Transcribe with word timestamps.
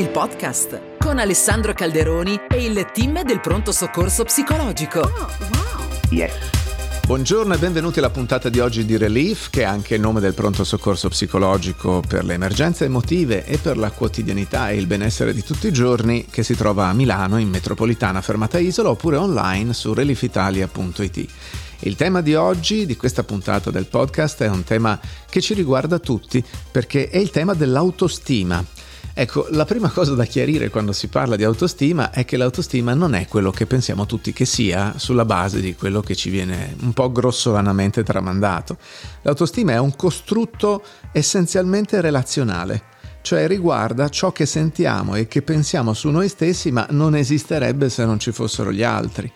il 0.00 0.08
podcast 0.08 0.96
con 0.98 1.18
Alessandro 1.18 1.74
Calderoni 1.74 2.40
e 2.48 2.64
il 2.64 2.86
team 2.90 3.22
del 3.22 3.38
pronto 3.38 3.70
soccorso 3.70 4.24
psicologico. 4.24 5.00
Oh, 5.00 5.10
wow. 5.10 5.88
Yes. 6.08 6.32
Buongiorno 7.04 7.52
e 7.52 7.58
benvenuti 7.58 7.98
alla 7.98 8.08
puntata 8.08 8.48
di 8.48 8.60
oggi 8.60 8.86
di 8.86 8.96
Relief, 8.96 9.50
che 9.50 9.60
è 9.60 9.64
anche 9.64 9.96
il 9.96 10.00
nome 10.00 10.20
del 10.20 10.32
pronto 10.32 10.64
soccorso 10.64 11.10
psicologico 11.10 12.02
per 12.08 12.24
le 12.24 12.32
emergenze 12.32 12.86
emotive 12.86 13.44
e 13.44 13.58
per 13.58 13.76
la 13.76 13.90
quotidianità 13.90 14.70
e 14.70 14.78
il 14.78 14.86
benessere 14.86 15.34
di 15.34 15.44
tutti 15.44 15.66
i 15.66 15.72
giorni, 15.72 16.24
che 16.30 16.44
si 16.44 16.56
trova 16.56 16.86
a 16.86 16.94
Milano 16.94 17.36
in 17.36 17.50
metropolitana 17.50 18.22
fermata 18.22 18.58
Isola 18.58 18.88
oppure 18.88 19.18
online 19.18 19.74
su 19.74 19.92
reliefitalia.it. 19.92 21.26
Il 21.80 21.96
tema 21.96 22.22
di 22.22 22.34
oggi, 22.34 22.86
di 22.86 22.96
questa 22.96 23.22
puntata 23.22 23.70
del 23.70 23.86
podcast, 23.86 24.44
è 24.44 24.48
un 24.48 24.64
tema 24.64 24.98
che 25.28 25.42
ci 25.42 25.52
riguarda 25.52 25.98
tutti 25.98 26.42
perché 26.70 27.10
è 27.10 27.18
il 27.18 27.30
tema 27.30 27.52
dell'autostima. 27.52 28.64
Ecco, 29.12 29.46
la 29.50 29.64
prima 29.64 29.90
cosa 29.90 30.14
da 30.14 30.24
chiarire 30.24 30.70
quando 30.70 30.92
si 30.92 31.08
parla 31.08 31.36
di 31.36 31.44
autostima 31.44 32.10
è 32.10 32.24
che 32.24 32.36
l'autostima 32.36 32.94
non 32.94 33.14
è 33.14 33.26
quello 33.26 33.50
che 33.50 33.66
pensiamo 33.66 34.06
tutti 34.06 34.32
che 34.32 34.44
sia 34.44 34.94
sulla 34.96 35.24
base 35.24 35.60
di 35.60 35.74
quello 35.74 36.00
che 36.00 36.14
ci 36.14 36.30
viene 36.30 36.74
un 36.80 36.92
po' 36.92 37.10
grossolanamente 37.10 38.02
tramandato. 38.02 38.78
L'autostima 39.22 39.72
è 39.72 39.78
un 39.78 39.96
costrutto 39.96 40.82
essenzialmente 41.12 42.00
relazionale 42.00 42.98
cioè 43.22 43.46
riguarda 43.46 44.08
ciò 44.08 44.32
che 44.32 44.46
sentiamo 44.46 45.14
e 45.14 45.28
che 45.28 45.42
pensiamo 45.42 45.92
su 45.92 46.08
noi 46.08 46.28
stessi, 46.28 46.70
ma 46.70 46.86
non 46.90 47.14
esisterebbe 47.14 47.88
se 47.88 48.04
non 48.04 48.18
ci 48.18 48.32
fossero 48.32 48.72
gli 48.72 48.82
altri. 48.82 49.30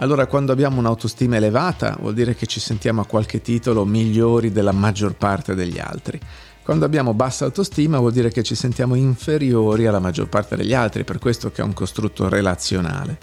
Allora 0.00 0.26
quando 0.26 0.52
abbiamo 0.52 0.78
un'autostima 0.78 1.36
elevata 1.36 1.96
vuol 2.00 2.14
dire 2.14 2.34
che 2.34 2.46
ci 2.46 2.60
sentiamo 2.60 3.00
a 3.00 3.06
qualche 3.06 3.40
titolo 3.40 3.84
migliori 3.84 4.52
della 4.52 4.72
maggior 4.72 5.14
parte 5.14 5.54
degli 5.54 5.78
altri. 5.78 6.20
Quando 6.68 6.84
abbiamo 6.84 7.14
bassa 7.14 7.46
autostima 7.46 7.98
vuol 7.98 8.12
dire 8.12 8.30
che 8.30 8.42
ci 8.42 8.54
sentiamo 8.54 8.94
inferiori 8.94 9.86
alla 9.86 10.00
maggior 10.00 10.28
parte 10.28 10.54
degli 10.54 10.74
altri, 10.74 11.02
per 11.02 11.18
questo 11.18 11.50
che 11.50 11.62
è 11.62 11.64
un 11.64 11.72
costrutto 11.72 12.28
relazionale. 12.28 13.18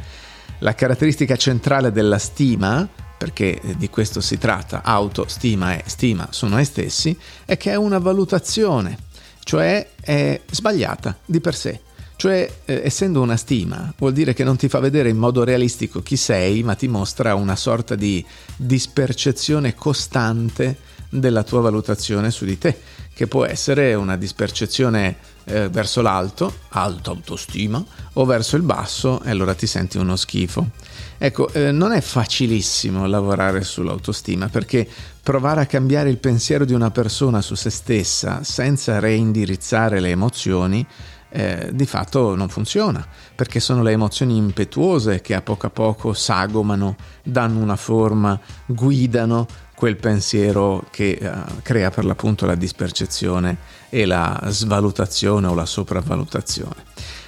La 0.61 0.73
caratteristica 0.73 1.35
centrale 1.35 1.91
della 1.91 2.17
stima, 2.17 2.89
perché 3.16 3.61
di 3.77 3.88
questo 3.91 4.19
si 4.19 4.39
tratta, 4.39 4.81
autostima 4.81 5.77
e 5.77 5.83
stima 5.85 6.27
su 6.31 6.47
noi 6.47 6.66
stessi, 6.66 7.16
è 7.45 7.55
che 7.55 7.69
è 7.69 7.75
una 7.75 7.99
valutazione, 7.99 8.97
cioè 9.43 9.89
è 10.01 10.41
sbagliata 10.49 11.16
di 11.23 11.39
per 11.39 11.53
sé. 11.53 11.81
Cioè, 12.16 12.51
eh, 12.66 12.81
essendo 12.83 13.21
una 13.21 13.38
stima, 13.38 13.93
vuol 13.99 14.13
dire 14.13 14.33
che 14.33 14.43
non 14.43 14.55
ti 14.55 14.69
fa 14.69 14.79
vedere 14.79 15.09
in 15.09 15.17
modo 15.17 15.43
realistico 15.43 16.01
chi 16.01 16.17
sei, 16.17 16.63
ma 16.63 16.73
ti 16.73 16.88
mostra 16.88 17.35
una 17.35 17.55
sorta 17.55 17.93
di 17.93 18.25
dispercezione 18.55 19.75
costante 19.75 20.77
della 21.09 21.43
tua 21.43 21.61
valutazione 21.61 22.31
su 22.31 22.45
di 22.45 22.57
te, 22.57 22.75
che 23.16 23.27
può 23.27 23.45
essere 23.45 23.94
una 23.94 24.17
dispercezione 24.17 25.16
eh, 25.45 25.69
verso 25.69 26.02
l'alto, 26.02 26.53
alta 26.69 27.11
autostima, 27.11 27.83
o 28.13 28.25
verso 28.25 28.57
il 28.57 28.61
basso, 28.61 29.22
e 29.23 29.30
allora 29.30 29.53
ti 29.53 29.67
senti 29.67 29.97
uno 29.97 30.17
schifo. 30.17 30.69
Ecco, 31.17 31.49
eh, 31.53 31.72
non 31.72 31.94
è 31.94 32.02
facilissimo 32.02 33.07
lavorare 33.07 33.63
sull'autostima 33.63 34.49
perché 34.49 34.85
provare 35.23 35.61
a 35.61 35.66
cambiare 35.66 36.09
il 36.09 36.17
pensiero 36.17 36.66
di 36.66 36.73
una 36.73 36.91
persona 36.91 37.41
su 37.41 37.55
se 37.55 37.69
stessa 37.69 38.44
senza 38.44 38.99
reindirizzare 38.99 40.02
le 40.02 40.09
emozioni 40.09 40.85
eh, 41.29 41.69
di 41.73 41.85
fatto 41.85 42.33
non 42.35 42.47
funziona, 42.47 43.05
perché 43.35 43.59
sono 43.59 43.83
le 43.83 43.91
emozioni 43.91 44.38
impetuose 44.38 45.19
che 45.19 45.35
a 45.35 45.41
poco 45.41 45.66
a 45.66 45.69
poco 45.69 46.13
sagomano, 46.13 46.95
danno 47.23 47.59
una 47.59 47.75
forma, 47.75 48.39
guidano 48.66 49.45
quel 49.75 49.97
pensiero 49.97 50.87
che 50.89 51.19
uh, 51.21 51.61
crea 51.61 51.91
per 51.91 52.05
l'appunto 52.05 52.45
la 52.45 52.55
dispercezione 52.55 53.57
e 53.89 54.05
la 54.05 54.41
svalutazione 54.47 55.47
o 55.47 55.53
la 55.53 55.65
sopravvalutazione. 55.65 56.83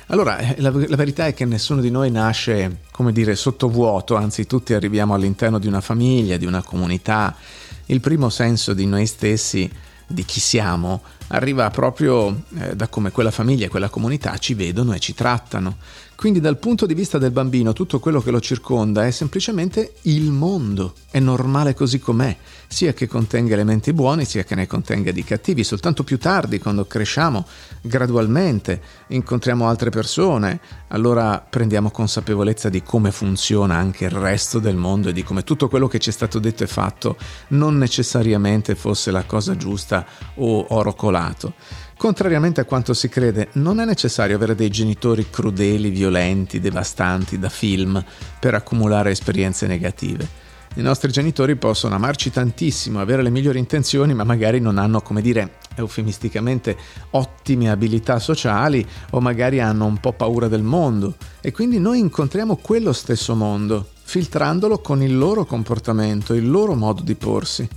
Allora, 0.07 0.37
eh, 0.37 0.55
la, 0.61 0.71
la, 0.71 0.95
verità 0.95 1.25
è 1.25 1.33
che 1.33 1.43
nessuno 1.43 1.81
di 1.81 1.91
noi 1.91 2.09
nasce, 2.09 2.79
come 2.91 3.11
dire, 3.11 3.35
sottovuoto, 3.35 4.15
anzi 4.15 4.47
tutti 4.47 4.73
arriviamo 4.73 5.13
all'interno 5.13 5.59
di 5.59 5.67
una 5.67 5.81
famiglia, 5.81 6.37
di 6.37 6.45
una 6.45 6.63
comunità. 6.63 7.35
Il 7.87 7.99
primo 7.99 8.29
senso 8.29 8.73
di 8.73 8.85
noi 8.85 9.05
stessi 9.05 9.69
di 10.07 10.23
chi 10.23 10.39
siamo 10.39 11.01
arriva 11.27 11.69
proprio 11.69 12.43
eh, 12.57 12.75
da 12.75 12.87
come 12.87 13.11
quella 13.11 13.31
famiglia 13.31 13.65
e 13.65 13.69
quella 13.69 13.89
comunità 13.89 14.37
ci 14.37 14.53
vedono 14.53 14.93
e 14.93 14.99
ci 14.99 15.13
trattano. 15.13 15.77
Quindi 16.17 16.39
dal 16.39 16.57
punto 16.57 16.87
di 16.87 16.95
vista 16.95 17.19
del 17.19 17.29
bambino 17.29 17.73
tutto 17.73 17.99
quello 17.99 18.21
che 18.21 18.31
lo 18.31 18.39
circonda 18.39 19.05
è 19.05 19.11
semplicemente 19.11 19.93
il 20.03 20.31
mondo, 20.31 20.95
è 21.11 21.19
normale 21.19 21.75
così 21.75 21.99
com'è, 21.99 22.35
sia 22.65 22.91
che 22.93 23.05
contenga 23.05 23.53
elementi 23.53 23.93
buoni 23.93 24.25
sia 24.25 24.43
che 24.43 24.55
ne 24.55 24.65
contenga 24.65 25.11
di 25.11 25.23
cattivi, 25.23 25.63
soltanto 25.63 26.03
più 26.03 26.17
tardi 26.17 26.57
quando 26.57 26.87
cresciamo 26.87 27.45
gradualmente, 27.81 28.81
incontriamo 29.09 29.67
altre 29.67 29.91
persone, 29.91 30.59
allora 30.87 31.45
prendiamo 31.47 31.91
consapevolezza 31.91 32.69
di 32.69 32.81
come 32.81 33.11
funziona 33.11 33.75
anche 33.75 34.05
il 34.05 34.11
resto 34.11 34.57
del 34.57 34.75
mondo 34.75 35.09
e 35.09 35.13
di 35.13 35.21
come 35.21 35.43
tutto 35.43 35.67
quello 35.67 35.87
che 35.87 35.99
ci 35.99 36.09
è 36.09 36.13
stato 36.13 36.39
detto 36.39 36.63
e 36.63 36.67
fatto 36.67 37.15
non 37.49 37.77
necessariamente 37.77 38.73
fosse 38.73 39.11
la 39.11 39.23
cosa 39.23 39.55
giusta 39.55 40.03
o 40.33 40.65
oro 40.69 40.95
colato. 40.95 41.16
Contrariamente 41.97 42.61
a 42.61 42.65
quanto 42.65 42.93
si 42.93 43.09
crede, 43.09 43.49
non 43.53 43.79
è 43.79 43.85
necessario 43.85 44.35
avere 44.35 44.53
dei 44.53 44.69
genitori 44.69 45.29
crudeli, 45.29 45.89
violenti, 45.89 46.59
devastanti 46.59 47.39
da 47.39 47.49
film 47.49 48.03
per 48.39 48.53
accumulare 48.53 49.09
esperienze 49.09 49.65
negative. 49.65 50.45
I 50.75 50.81
nostri 50.81 51.11
genitori 51.11 51.55
possono 51.55 51.95
amarci 51.95 52.29
tantissimo, 52.29 52.99
avere 52.99 53.23
le 53.23 53.31
migliori 53.31 53.57
intenzioni, 53.57 54.13
ma 54.13 54.23
magari 54.23 54.59
non 54.59 54.77
hanno, 54.77 55.01
come 55.01 55.23
dire, 55.23 55.53
eufemisticamente 55.73 56.77
ottime 57.11 57.71
abilità 57.71 58.19
sociali 58.19 58.85
o 59.09 59.19
magari 59.19 59.59
hanno 59.59 59.85
un 59.85 59.97
po' 59.97 60.13
paura 60.13 60.47
del 60.47 60.61
mondo. 60.61 61.15
E 61.41 61.51
quindi 61.51 61.79
noi 61.79 61.97
incontriamo 61.97 62.57
quello 62.57 62.93
stesso 62.93 63.33
mondo, 63.33 63.89
filtrandolo 64.03 64.77
con 64.77 65.01
il 65.01 65.17
loro 65.17 65.45
comportamento, 65.45 66.35
il 66.35 66.47
loro 66.47 66.75
modo 66.75 67.01
di 67.01 67.15
porsi. 67.15 67.67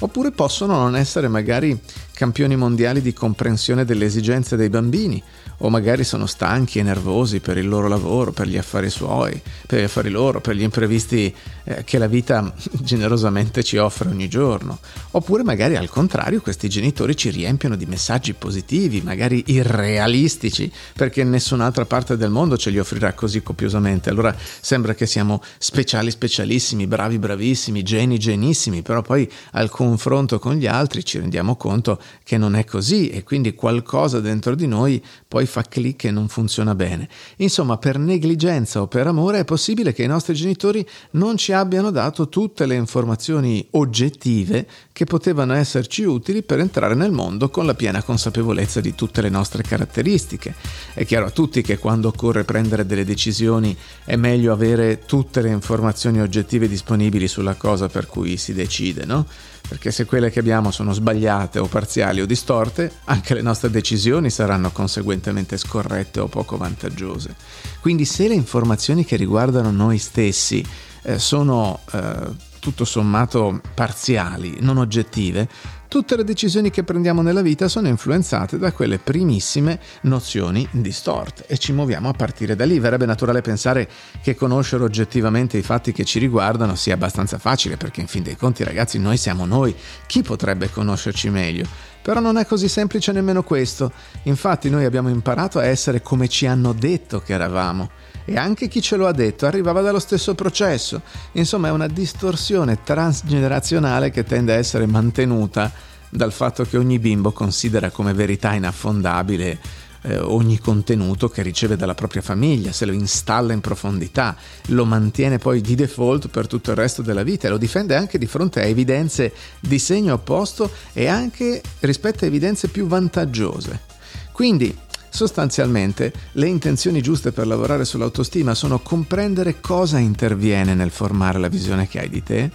Oppure 0.00 0.32
possono 0.32 0.76
non 0.76 0.96
essere 0.96 1.28
magari 1.28 1.80
campioni 2.12 2.56
mondiali 2.56 3.00
di 3.00 3.12
comprensione 3.12 3.84
delle 3.84 4.04
esigenze 4.04 4.56
dei 4.56 4.68
bambini, 4.68 5.22
o 5.58 5.70
magari 5.70 6.02
sono 6.02 6.26
stanchi 6.26 6.78
e 6.78 6.82
nervosi 6.82 7.40
per 7.40 7.56
il 7.56 7.68
loro 7.68 7.88
lavoro, 7.88 8.32
per 8.32 8.48
gli 8.48 8.56
affari 8.56 8.90
suoi, 8.90 9.40
per 9.66 9.80
gli 9.80 9.84
affari 9.84 10.10
loro, 10.10 10.40
per 10.40 10.56
gli 10.56 10.62
imprevisti 10.62 11.32
eh, 11.64 11.84
che 11.84 11.98
la 11.98 12.08
vita 12.08 12.52
generosamente 12.82 13.62
ci 13.62 13.76
offre 13.76 14.08
ogni 14.08 14.28
giorno. 14.28 14.78
Oppure 15.12 15.44
magari 15.44 15.76
al 15.76 15.88
contrario 15.88 16.40
questi 16.40 16.68
genitori 16.68 17.16
ci 17.16 17.30
riempiono 17.30 17.76
di 17.76 17.86
messaggi 17.86 18.34
positivi, 18.34 19.02
magari 19.02 19.44
irrealistici, 19.46 20.70
perché 20.94 21.22
nessun'altra 21.22 21.84
parte 21.84 22.16
del 22.16 22.30
mondo 22.30 22.56
ce 22.56 22.70
li 22.70 22.78
offrirà 22.78 23.12
così 23.12 23.42
copiosamente. 23.42 24.10
Allora 24.10 24.34
sembra 24.60 24.94
che 24.94 25.06
siamo 25.06 25.42
speciali 25.58 26.10
specialissimi, 26.10 26.88
bravi 26.88 27.18
bravissimi, 27.18 27.82
geni 27.84 28.18
genissimi, 28.18 28.82
però 28.82 29.02
poi 29.02 29.30
al 29.52 29.70
confronto 29.70 30.40
con 30.40 30.54
gli 30.54 30.66
altri 30.66 31.04
ci 31.04 31.18
rendiamo 31.18 31.54
conto 31.54 32.00
che 32.22 32.38
non 32.38 32.54
è 32.54 32.64
così 32.64 33.08
e 33.08 33.22
quindi 33.22 33.54
qualcosa 33.54 34.20
dentro 34.20 34.54
di 34.54 34.66
noi 34.66 35.02
poi 35.26 35.46
fa 35.46 35.62
clic 35.62 36.04
e 36.04 36.10
non 36.10 36.28
funziona 36.28 36.74
bene. 36.74 37.08
Insomma, 37.36 37.78
per 37.78 37.98
negligenza 37.98 38.80
o 38.80 38.86
per 38.86 39.06
amore 39.06 39.40
è 39.40 39.44
possibile 39.44 39.92
che 39.92 40.02
i 40.02 40.08
nostri 40.08 40.34
genitori 40.34 40.86
non 41.12 41.36
ci 41.36 41.52
abbiano 41.52 41.90
dato 41.90 42.28
tutte 42.28 42.66
le 42.66 42.74
informazioni 42.74 43.66
oggettive 43.72 44.66
che 44.92 45.04
potevano 45.04 45.54
esserci 45.54 46.02
utili 46.04 46.42
per 46.42 46.58
entrare 46.58 46.94
nel 46.94 47.12
mondo 47.12 47.48
con 47.48 47.66
la 47.66 47.74
piena 47.74 48.02
consapevolezza 48.02 48.80
di 48.80 48.94
tutte 48.94 49.22
le 49.22 49.28
nostre 49.28 49.62
caratteristiche. 49.62 50.54
È 50.94 51.04
chiaro 51.04 51.26
a 51.26 51.30
tutti 51.30 51.62
che 51.62 51.78
quando 51.78 52.08
occorre 52.08 52.44
prendere 52.44 52.86
delle 52.86 53.04
decisioni 53.04 53.76
è 54.04 54.16
meglio 54.16 54.52
avere 54.52 55.00
tutte 55.06 55.40
le 55.40 55.50
informazioni 55.50 56.20
oggettive 56.20 56.68
disponibili 56.68 57.28
sulla 57.28 57.54
cosa 57.54 57.88
per 57.88 58.06
cui 58.06 58.36
si 58.36 58.52
decide, 58.52 59.04
no? 59.04 59.26
Perché 59.66 59.90
se 59.90 60.04
quelle 60.04 60.30
che 60.30 60.40
abbiamo 60.40 60.70
sono 60.70 60.92
sbagliate 60.92 61.58
o 61.58 61.66
parziali 61.66 62.20
o 62.20 62.26
distorte, 62.26 62.92
anche 63.04 63.34
le 63.34 63.42
nostre 63.42 63.70
decisioni 63.70 64.30
saranno 64.30 64.70
conseguentemente 64.70 65.56
scorrette 65.56 66.20
o 66.20 66.28
poco 66.28 66.56
vantaggiose. 66.56 67.34
Quindi 67.80 68.04
se 68.04 68.28
le 68.28 68.34
informazioni 68.34 69.04
che 69.04 69.16
riguardano 69.16 69.70
noi 69.70 69.98
stessi 69.98 70.64
eh, 71.02 71.18
sono 71.18 71.80
eh, 71.92 72.50
tutto 72.58 72.84
sommato 72.84 73.60
parziali, 73.74 74.58
non 74.60 74.78
oggettive, 74.78 75.48
tutte 75.92 76.16
le 76.16 76.24
decisioni 76.24 76.70
che 76.70 76.84
prendiamo 76.84 77.20
nella 77.20 77.42
vita 77.42 77.68
sono 77.68 77.86
influenzate 77.86 78.56
da 78.56 78.72
quelle 78.72 78.98
primissime 78.98 79.78
nozioni 80.04 80.66
distorte 80.70 81.44
e 81.46 81.58
ci 81.58 81.74
muoviamo 81.74 82.08
a 82.08 82.12
partire 82.14 82.56
da 82.56 82.64
lì. 82.64 82.78
Verrebbe 82.78 83.04
naturale 83.04 83.42
pensare 83.42 83.86
che 84.22 84.34
conoscere 84.34 84.84
oggettivamente 84.84 85.58
i 85.58 85.62
fatti 85.62 85.92
che 85.92 86.04
ci 86.04 86.18
riguardano 86.18 86.76
sia 86.76 86.94
abbastanza 86.94 87.36
facile 87.36 87.76
perché 87.76 88.00
in 88.00 88.06
fin 88.06 88.22
dei 88.22 88.36
conti 88.36 88.64
ragazzi 88.64 88.98
noi 88.98 89.18
siamo 89.18 89.44
noi, 89.44 89.76
chi 90.06 90.22
potrebbe 90.22 90.70
conoscerci 90.70 91.28
meglio? 91.28 91.66
Però 92.00 92.20
non 92.20 92.38
è 92.38 92.46
così 92.46 92.68
semplice 92.68 93.12
nemmeno 93.12 93.42
questo, 93.42 93.92
infatti 94.22 94.70
noi 94.70 94.86
abbiamo 94.86 95.10
imparato 95.10 95.58
a 95.58 95.66
essere 95.66 96.00
come 96.00 96.26
ci 96.26 96.46
hanno 96.46 96.72
detto 96.72 97.20
che 97.20 97.34
eravamo 97.34 97.90
e 98.24 98.36
anche 98.36 98.68
chi 98.68 98.80
ce 98.80 98.96
lo 98.96 99.06
ha 99.06 99.12
detto 99.12 99.46
arrivava 99.46 99.80
dallo 99.80 99.98
stesso 99.98 100.34
processo. 100.34 101.02
Insomma, 101.32 101.68
è 101.68 101.70
una 101.70 101.88
distorsione 101.88 102.82
transgenerazionale 102.82 104.10
che 104.10 104.24
tende 104.24 104.52
a 104.52 104.56
essere 104.56 104.86
mantenuta 104.86 105.72
dal 106.08 106.32
fatto 106.32 106.64
che 106.64 106.76
ogni 106.76 106.98
bimbo 106.98 107.32
considera 107.32 107.90
come 107.90 108.12
verità 108.12 108.52
inaffondabile 108.52 109.80
eh, 110.02 110.18
ogni 110.18 110.58
contenuto 110.58 111.28
che 111.28 111.42
riceve 111.42 111.76
dalla 111.76 111.94
propria 111.94 112.22
famiglia, 112.22 112.72
se 112.72 112.84
lo 112.84 112.92
installa 112.92 113.52
in 113.52 113.60
profondità, 113.60 114.36
lo 114.66 114.84
mantiene 114.84 115.38
poi 115.38 115.60
di 115.60 115.74
default 115.74 116.28
per 116.28 116.46
tutto 116.46 116.70
il 116.70 116.76
resto 116.76 117.02
della 117.02 117.22
vita 117.22 117.46
e 117.46 117.50
lo 117.50 117.58
difende 117.58 117.96
anche 117.96 118.18
di 118.18 118.26
fronte 118.26 118.60
a 118.60 118.64
evidenze 118.64 119.32
di 119.60 119.78
segno 119.78 120.14
opposto 120.14 120.70
e 120.92 121.06
anche 121.06 121.62
rispetto 121.80 122.24
a 122.24 122.28
evidenze 122.28 122.68
più 122.68 122.86
vantaggiose. 122.86 123.90
Quindi 124.32 124.76
Sostanzialmente, 125.14 126.10
le 126.32 126.46
intenzioni 126.46 127.02
giuste 127.02 127.32
per 127.32 127.46
lavorare 127.46 127.84
sull'autostima 127.84 128.54
sono 128.54 128.78
comprendere 128.78 129.60
cosa 129.60 129.98
interviene 129.98 130.72
nel 130.72 130.90
formare 130.90 131.38
la 131.38 131.48
visione 131.48 131.86
che 131.86 132.00
hai 132.00 132.08
di 132.08 132.22
te, 132.22 132.50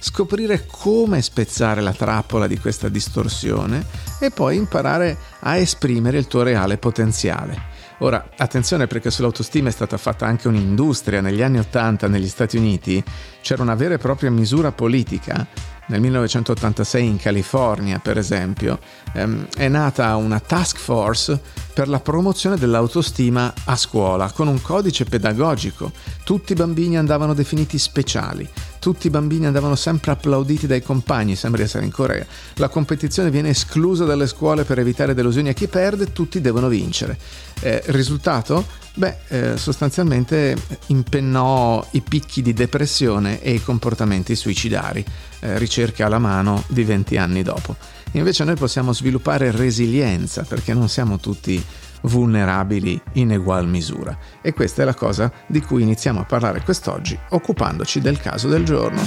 scoprire 0.00 0.66
come 0.66 1.22
spezzare 1.22 1.80
la 1.80 1.94
trappola 1.94 2.46
di 2.46 2.58
questa 2.58 2.90
distorsione 2.90 3.86
e 4.20 4.30
poi 4.30 4.56
imparare 4.56 5.16
a 5.40 5.56
esprimere 5.56 6.18
il 6.18 6.26
tuo 6.26 6.42
reale 6.42 6.76
potenziale. 6.76 7.72
Ora, 8.04 8.22
attenzione 8.36 8.86
perché 8.86 9.10
sull'autostima 9.10 9.70
è 9.70 9.72
stata 9.72 9.96
fatta 9.96 10.26
anche 10.26 10.46
un'industria. 10.46 11.22
Negli 11.22 11.40
anni 11.40 11.58
Ottanta 11.58 12.06
negli 12.06 12.28
Stati 12.28 12.58
Uniti 12.58 13.02
c'era 13.40 13.62
una 13.62 13.74
vera 13.74 13.94
e 13.94 13.98
propria 13.98 14.30
misura 14.30 14.72
politica 14.72 15.46
nel 15.86 16.00
1986 16.00 17.06
in 17.06 17.16
California, 17.16 17.98
per 18.00 18.18
esempio, 18.18 18.78
ehm, 19.14 19.48
è 19.56 19.68
nata 19.68 20.16
una 20.16 20.38
task 20.38 20.76
force 20.76 21.40
per 21.72 21.88
la 21.88 22.00
promozione 22.00 22.56
dell'autostima 22.56 23.52
a 23.64 23.76
scuola 23.76 24.30
con 24.32 24.48
un 24.48 24.60
codice 24.60 25.04
pedagogico. 25.06 25.90
Tutti 26.24 26.52
i 26.52 26.56
bambini 26.56 26.98
andavano 26.98 27.32
definiti 27.32 27.78
speciali, 27.78 28.46
tutti 28.84 29.06
i 29.06 29.10
bambini 29.10 29.46
andavano 29.46 29.76
sempre 29.76 30.10
applauditi 30.10 30.66
dai 30.66 30.82
compagni, 30.82 31.36
sembra 31.36 31.62
di 31.62 31.66
essere 31.66 31.86
in 31.86 31.90
Corea. 31.90 32.26
La 32.56 32.68
competizione 32.68 33.30
viene 33.30 33.48
esclusa 33.48 34.04
dalle 34.04 34.26
scuole 34.26 34.64
per 34.64 34.78
evitare 34.78 35.14
delusioni 35.14 35.48
a 35.48 35.54
chi 35.54 35.68
perde, 35.68 36.12
tutti 36.12 36.38
devono 36.42 36.68
vincere. 36.68 37.16
Eh, 37.60 37.82
risultato? 37.86 38.66
Beh, 38.92 39.16
eh, 39.28 39.56
sostanzialmente 39.56 40.54
impennò 40.88 41.82
i 41.92 42.02
picchi 42.02 42.42
di 42.42 42.52
depressione 42.52 43.40
e 43.40 43.54
i 43.54 43.62
comportamenti 43.62 44.36
suicidari, 44.36 45.02
eh, 45.40 45.56
ricerche 45.56 46.02
alla 46.02 46.18
mano 46.18 46.62
di 46.66 46.84
20 46.84 47.16
anni 47.16 47.42
dopo. 47.42 47.76
Invece 48.10 48.44
noi 48.44 48.56
possiamo 48.56 48.92
sviluppare 48.92 49.50
resilienza 49.50 50.42
perché 50.42 50.74
non 50.74 50.90
siamo 50.90 51.18
tutti 51.18 51.64
vulnerabili 52.04 53.00
in 53.14 53.32
egual 53.32 53.66
misura. 53.66 54.16
E 54.40 54.52
questa 54.52 54.82
è 54.82 54.84
la 54.84 54.94
cosa 54.94 55.30
di 55.46 55.60
cui 55.60 55.82
iniziamo 55.82 56.20
a 56.20 56.24
parlare 56.24 56.62
quest'oggi, 56.62 57.18
occupandoci 57.30 58.00
del 58.00 58.20
caso 58.20 58.48
del 58.48 58.64
giorno. 58.64 59.02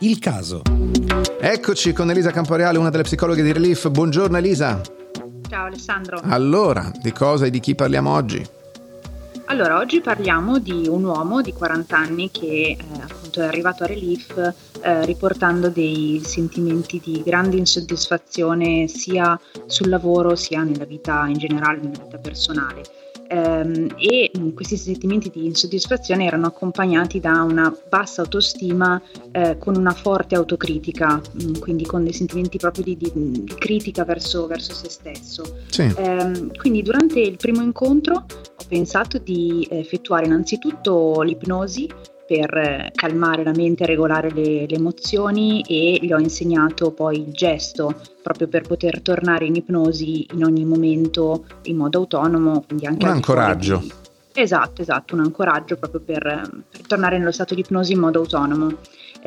Il 0.00 0.18
caso. 0.18 0.62
Eccoci 1.40 1.92
con 1.92 2.10
Elisa 2.10 2.30
Camporeale, 2.30 2.78
una 2.78 2.90
delle 2.90 3.02
psicologhe 3.02 3.42
di 3.42 3.52
Relief. 3.52 3.88
Buongiorno 3.90 4.36
Elisa. 4.36 4.80
Ciao 5.48 5.66
Alessandro. 5.66 6.20
Allora, 6.22 6.90
di 7.02 7.10
cosa 7.12 7.46
e 7.46 7.50
di 7.50 7.58
chi 7.58 7.74
parliamo 7.74 8.12
oggi? 8.12 8.46
Allora, 9.46 9.78
oggi 9.78 10.00
parliamo 10.00 10.58
di 10.58 10.86
un 10.88 11.04
uomo 11.04 11.40
di 11.40 11.54
40 11.54 11.96
anni 11.96 12.30
che 12.30 12.76
eh, 12.78 13.17
appunto 13.38 13.42
è 13.42 13.46
arrivato 13.46 13.84
a 13.84 13.86
Relief 13.86 14.54
eh, 14.82 15.04
riportando 15.04 15.68
dei 15.68 16.20
sentimenti 16.24 17.00
di 17.02 17.22
grande 17.24 17.56
insoddisfazione 17.56 18.88
sia 18.88 19.38
sul 19.66 19.88
lavoro 19.88 20.34
sia 20.34 20.62
nella 20.62 20.84
vita 20.84 21.26
in 21.26 21.38
generale, 21.38 21.78
nella 21.78 22.02
vita 22.02 22.18
personale 22.18 22.82
ehm, 23.28 23.94
e 23.96 24.30
mh, 24.32 24.50
questi 24.54 24.76
sentimenti 24.76 25.30
di 25.30 25.46
insoddisfazione 25.46 26.24
erano 26.24 26.46
accompagnati 26.46 27.20
da 27.20 27.42
una 27.42 27.74
bassa 27.88 28.22
autostima 28.22 29.00
eh, 29.30 29.56
con 29.58 29.76
una 29.76 29.92
forte 29.92 30.34
autocritica, 30.34 31.20
mh, 31.32 31.58
quindi 31.58 31.84
con 31.84 32.02
dei 32.02 32.12
sentimenti 32.12 32.58
proprio 32.58 32.84
di, 32.84 32.96
di, 32.96 33.10
di 33.12 33.54
critica 33.56 34.04
verso, 34.04 34.46
verso, 34.46 34.72
se 34.72 34.88
stesso. 34.88 35.58
Sì. 35.68 35.92
Ehm, 35.96 36.56
quindi 36.56 36.82
durante 36.82 37.20
il 37.20 37.36
primo 37.36 37.62
incontro 37.62 38.14
ho 38.14 38.64
pensato 38.66 39.18
di 39.18 39.66
effettuare 39.70 40.26
innanzitutto 40.26 41.22
l'ipnosi 41.22 41.88
per 42.28 42.54
eh, 42.58 42.92
calmare 42.94 43.42
la 43.42 43.52
mente 43.52 43.86
regolare 43.86 44.30
le, 44.30 44.66
le, 44.66 44.74
emozioni 44.74 45.62
e 45.62 45.98
gli 46.02 46.12
ho 46.12 46.18
insegnato 46.18 46.90
poi 46.90 47.16
il 47.20 47.32
gesto 47.32 47.98
proprio 48.22 48.48
per 48.48 48.66
poter 48.66 49.00
tornare 49.00 49.46
in 49.46 49.54
ipnosi 49.54 50.26
in 50.34 50.44
ogni 50.44 50.66
momento 50.66 51.46
in 51.62 51.78
modo 51.78 52.00
autonomo. 52.00 52.64
Quindi 52.66 52.84
anche 52.84 53.06
un 53.06 53.12
ancoraggio. 53.12 53.78
Di... 53.78 53.92
Esatto, 54.34 54.82
esatto, 54.82 55.14
un 55.14 55.20
ancoraggio 55.20 55.78
proprio 55.78 56.00
per, 56.00 56.22
per 56.70 56.86
tornare 56.86 57.16
nello 57.16 57.32
stato 57.32 57.54
di 57.54 57.60
ipnosi 57.60 57.94
in 57.94 58.00
modo 58.00 58.18
autonomo. 58.18 58.76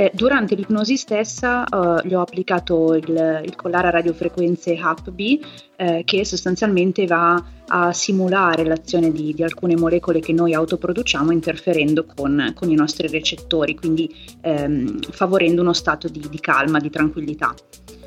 Eh, 0.02 0.10
durante 0.16 0.56
l'ipnosi 0.56 0.98
stessa 0.98 1.64
eh, 1.64 2.08
gli 2.08 2.16
ho 2.16 2.22
applicato 2.22 2.96
il, 2.96 3.42
il, 3.46 3.56
collare 3.56 3.90
a 3.90 3.92
radiofrequenze 3.92 4.76
HAP-B 4.76 5.40
eh, 5.76 6.02
che 6.06 6.26
sostanzialmente 6.26 7.06
va 7.06 7.40
a 7.68 7.94
simulare 7.94 8.64
l'azione 8.64 9.12
di, 9.12 9.32
di, 9.36 9.44
alcune 9.44 9.78
molecole 9.78 10.20
che 10.20 10.34
noi 10.34 10.56
autoproduciamo 10.56 11.32
interferendo 11.32 12.04
con, 12.04 12.52
con 12.56 12.72
i 12.72 12.74
nostri 12.74 13.10
recettori, 13.10 13.76
quindi 13.76 14.12
ehm, 14.42 15.02
favorendo 15.12 15.62
uno 15.62 15.74
stato 15.74 16.08
di, 16.08 16.28
di, 16.28 16.40
calma, 16.40 16.80
di 16.80 16.90
tranquillità. 16.90 17.54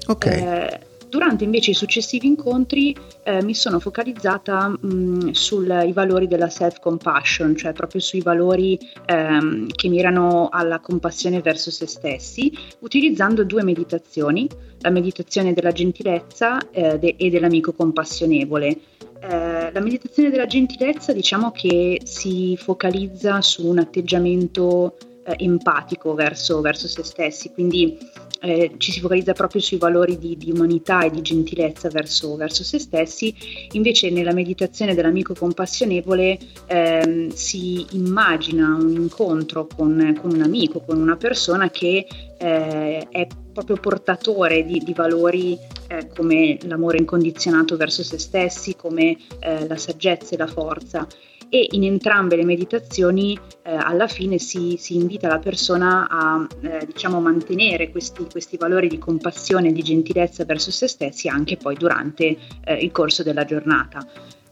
Ok. 0.08 0.93
Durante 1.14 1.44
invece 1.44 1.70
i 1.70 1.74
successivi 1.74 2.26
incontri 2.26 2.92
eh, 3.22 3.40
mi 3.40 3.54
sono 3.54 3.78
focalizzata 3.78 4.66
mh, 4.66 5.30
sui 5.30 5.92
valori 5.92 6.26
della 6.26 6.48
self-compassion, 6.48 7.54
cioè 7.54 7.72
proprio 7.72 8.00
sui 8.00 8.20
valori 8.20 8.76
ehm, 9.06 9.68
che 9.68 9.88
mirano 9.88 10.48
alla 10.50 10.80
compassione 10.80 11.40
verso 11.40 11.70
se 11.70 11.86
stessi, 11.86 12.52
utilizzando 12.80 13.44
due 13.44 13.62
meditazioni, 13.62 14.48
la 14.80 14.90
meditazione 14.90 15.52
della 15.52 15.70
gentilezza 15.70 16.58
eh, 16.72 16.98
de- 16.98 17.14
e 17.16 17.30
dell'amico 17.30 17.72
compassionevole. 17.74 18.76
Eh, 19.20 19.70
la 19.70 19.80
meditazione 19.80 20.30
della 20.30 20.46
gentilezza 20.46 21.12
diciamo 21.12 21.52
che 21.52 22.00
si 22.02 22.56
focalizza 22.56 23.40
su 23.40 23.68
un 23.68 23.78
atteggiamento 23.78 24.96
eh, 25.24 25.36
empatico 25.38 26.14
verso, 26.14 26.60
verso, 26.60 26.88
se 26.88 27.02
stessi, 27.02 27.50
quindi 27.52 27.96
eh, 28.40 28.74
ci 28.78 28.92
si 28.92 29.00
focalizza 29.00 29.32
proprio 29.32 29.60
sui 29.60 29.78
valori 29.78 30.18
di, 30.18 30.36
di 30.36 30.50
umanità 30.50 31.04
e 31.04 31.10
di 31.10 31.22
gentilezza 31.22 31.88
verso, 31.88 32.36
verso, 32.36 32.62
se 32.62 32.78
stessi, 32.78 33.34
invece 33.72 34.10
nella 34.10 34.32
meditazione 34.32 34.94
dell'amico 34.94 35.34
compassionevole 35.34 36.38
ehm, 36.66 37.30
si 37.30 37.86
immagina 37.92 38.74
un 38.74 38.94
incontro 38.94 39.66
con, 39.66 40.18
con, 40.20 40.32
un 40.32 40.42
amico, 40.42 40.80
con 40.80 41.00
una 41.00 41.16
persona 41.16 41.70
che 41.70 42.06
eh, 42.38 43.08
è 43.08 43.26
proprio 43.52 43.76
portatore 43.76 44.64
di, 44.64 44.78
di 44.84 44.92
valori 44.92 45.56
eh, 45.88 46.08
come 46.14 46.58
l'amore 46.62 46.98
incondizionato 46.98 47.76
verso 47.76 48.02
se 48.02 48.18
stessi, 48.18 48.74
come 48.74 49.16
eh, 49.38 49.66
la 49.66 49.76
saggezza 49.76 50.34
e 50.34 50.38
la 50.38 50.46
forza 50.46 51.06
e 51.54 51.68
in 51.70 51.84
entrambe 51.84 52.34
le 52.34 52.44
meditazioni 52.44 53.38
eh, 53.62 53.72
alla 53.72 54.08
fine 54.08 54.38
si, 54.38 54.74
si, 54.76 54.96
invita 54.96 55.28
la 55.28 55.38
persona 55.38 56.08
a 56.10 56.44
eh, 56.62 56.84
diciamo, 56.84 57.20
mantenere 57.20 57.92
questi, 57.92 58.26
questi, 58.28 58.56
valori 58.56 58.88
di 58.88 58.98
compassione 58.98 59.68
e 59.68 59.72
di 59.72 59.84
gentilezza 59.84 60.44
verso 60.44 60.72
se 60.72 60.88
stessi 60.88 61.28
anche 61.28 61.56
poi 61.56 61.76
durante 61.76 62.36
eh, 62.64 62.74
il 62.74 62.90
corso 62.90 63.22
della 63.22 63.44
giornata. 63.44 64.04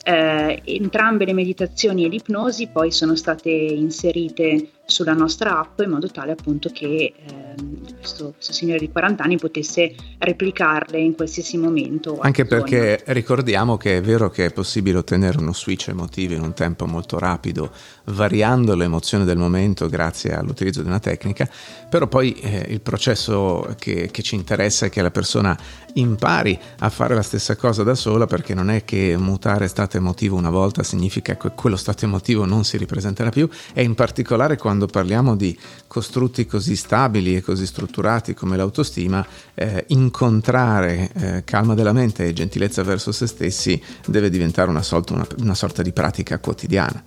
Eh, 0.05 0.63
entrambe 0.65 1.25
le 1.25 1.33
meditazioni 1.33 2.05
e 2.05 2.09
l'ipnosi 2.09 2.69
poi 2.69 2.93
sono 2.93 3.17
state 3.17 3.51
inserite 3.51 4.69
sulla 4.85 5.15
nostra 5.15 5.61
app 5.61 5.81
in 5.81 5.91
modo 5.91 6.09
tale 6.09 6.33
appunto 6.33 6.69
che 6.71 7.15
ehm, 7.17 7.97
questo, 7.99 8.33
questo, 8.35 8.53
signore 8.53 8.81
di 8.81 8.91
40 8.91 9.23
anni 9.23 9.37
potesse 9.37 9.95
replicarle 10.19 10.99
in 10.99 11.15
qualsiasi 11.15 11.57
momento. 11.57 12.19
Anche 12.21 12.45
perché 12.45 13.03
ricordiamo 13.07 13.77
che 13.77 13.99
è 13.99 14.01
vero 14.03 14.29
che 14.29 14.47
è 14.47 14.53
possibile 14.53 14.99
ottenere 14.99 15.39
uno 15.39 15.55
switch 15.55 15.89
emotivo 15.89 16.35
in 16.35 16.43
un 16.43 16.53
tempo 16.53 16.87
molto 16.87 17.19
rapido, 17.19 17.71
variando 18.07 18.75
l'emozione 18.75 19.25
del 19.25 19.39
momento 19.39 19.89
grazie 19.89 20.35
all'utilizzo 20.35 20.83
di 20.83 20.89
una 20.89 21.01
tecnica, 21.01 21.49
però 21.89 22.07
poi 22.07 22.33
eh, 22.35 22.67
il 22.69 22.81
processo 22.81 23.75
che, 23.79 24.11
che 24.11 24.23
ci 24.23 24.35
interessa 24.35 24.87
è 24.87 24.91
che 24.91 25.01
la 25.01 25.11
persona 25.11 25.57
impari 25.95 26.59
a 26.79 26.89
fare 26.89 27.15
la 27.15 27.23
stessa 27.23 27.55
cosa 27.57 27.83
da 27.83 27.95
sola 27.95 28.27
perché 28.27 28.55
non 28.55 28.71
è 28.71 28.85
che 28.85 29.15
mutare 29.19 29.69
stato 29.69 29.97
emotivo 29.97 30.37
una 30.37 30.51
volta 30.51 30.83
significa 30.83 31.37
che 31.37 31.51
quello 31.55 31.77
stato 31.77 32.05
emotivo 32.05 32.45
non 32.47 32.65
si 32.65 32.77
ripresenterà 32.79 33.31
più 33.31 33.49
e 33.75 33.83
in 33.83 33.95
particolare 33.95 34.57
quando 34.57 34.72
quando 34.73 34.87
parliamo 34.87 35.37
di 35.37 35.57
costrutti 35.87 36.47
così 36.47 36.77
stabili 36.77 37.37
e 37.37 37.43
così 37.43 37.67
strutturati 37.67 38.33
come 38.33 38.57
l'autostima, 38.57 39.25
eh, 39.53 39.85
incontrare 39.89 41.11
eh, 41.13 41.45
calma 41.45 41.75
della 41.75 41.93
mente 41.93 42.25
e 42.25 42.33
gentilezza 42.33 42.83
verso 42.83 43.13
se 43.13 43.27
stessi 43.27 43.81
deve 44.07 44.31
diventare 44.31 44.71
una 44.71 44.83
sorta, 44.83 45.13
una, 45.13 45.27
una 45.41 45.55
sorta 45.55 45.83
di 45.83 45.93
pratica 45.93 46.39
quotidiana. 46.39 47.05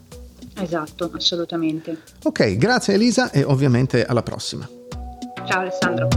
Esatto, 0.57 1.09
assolutamente. 1.15 2.03
Ok, 2.23 2.55
grazie 2.55 2.93
Elisa 2.93 3.31
e 3.31 3.43
ovviamente 3.43 4.05
alla 4.05 4.21
prossima. 4.21 4.69
Ciao 5.47 5.61
Alessandro. 5.61 6.07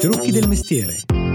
Trucchi 0.00 0.32
del 0.32 0.48
mestiere 0.48 1.25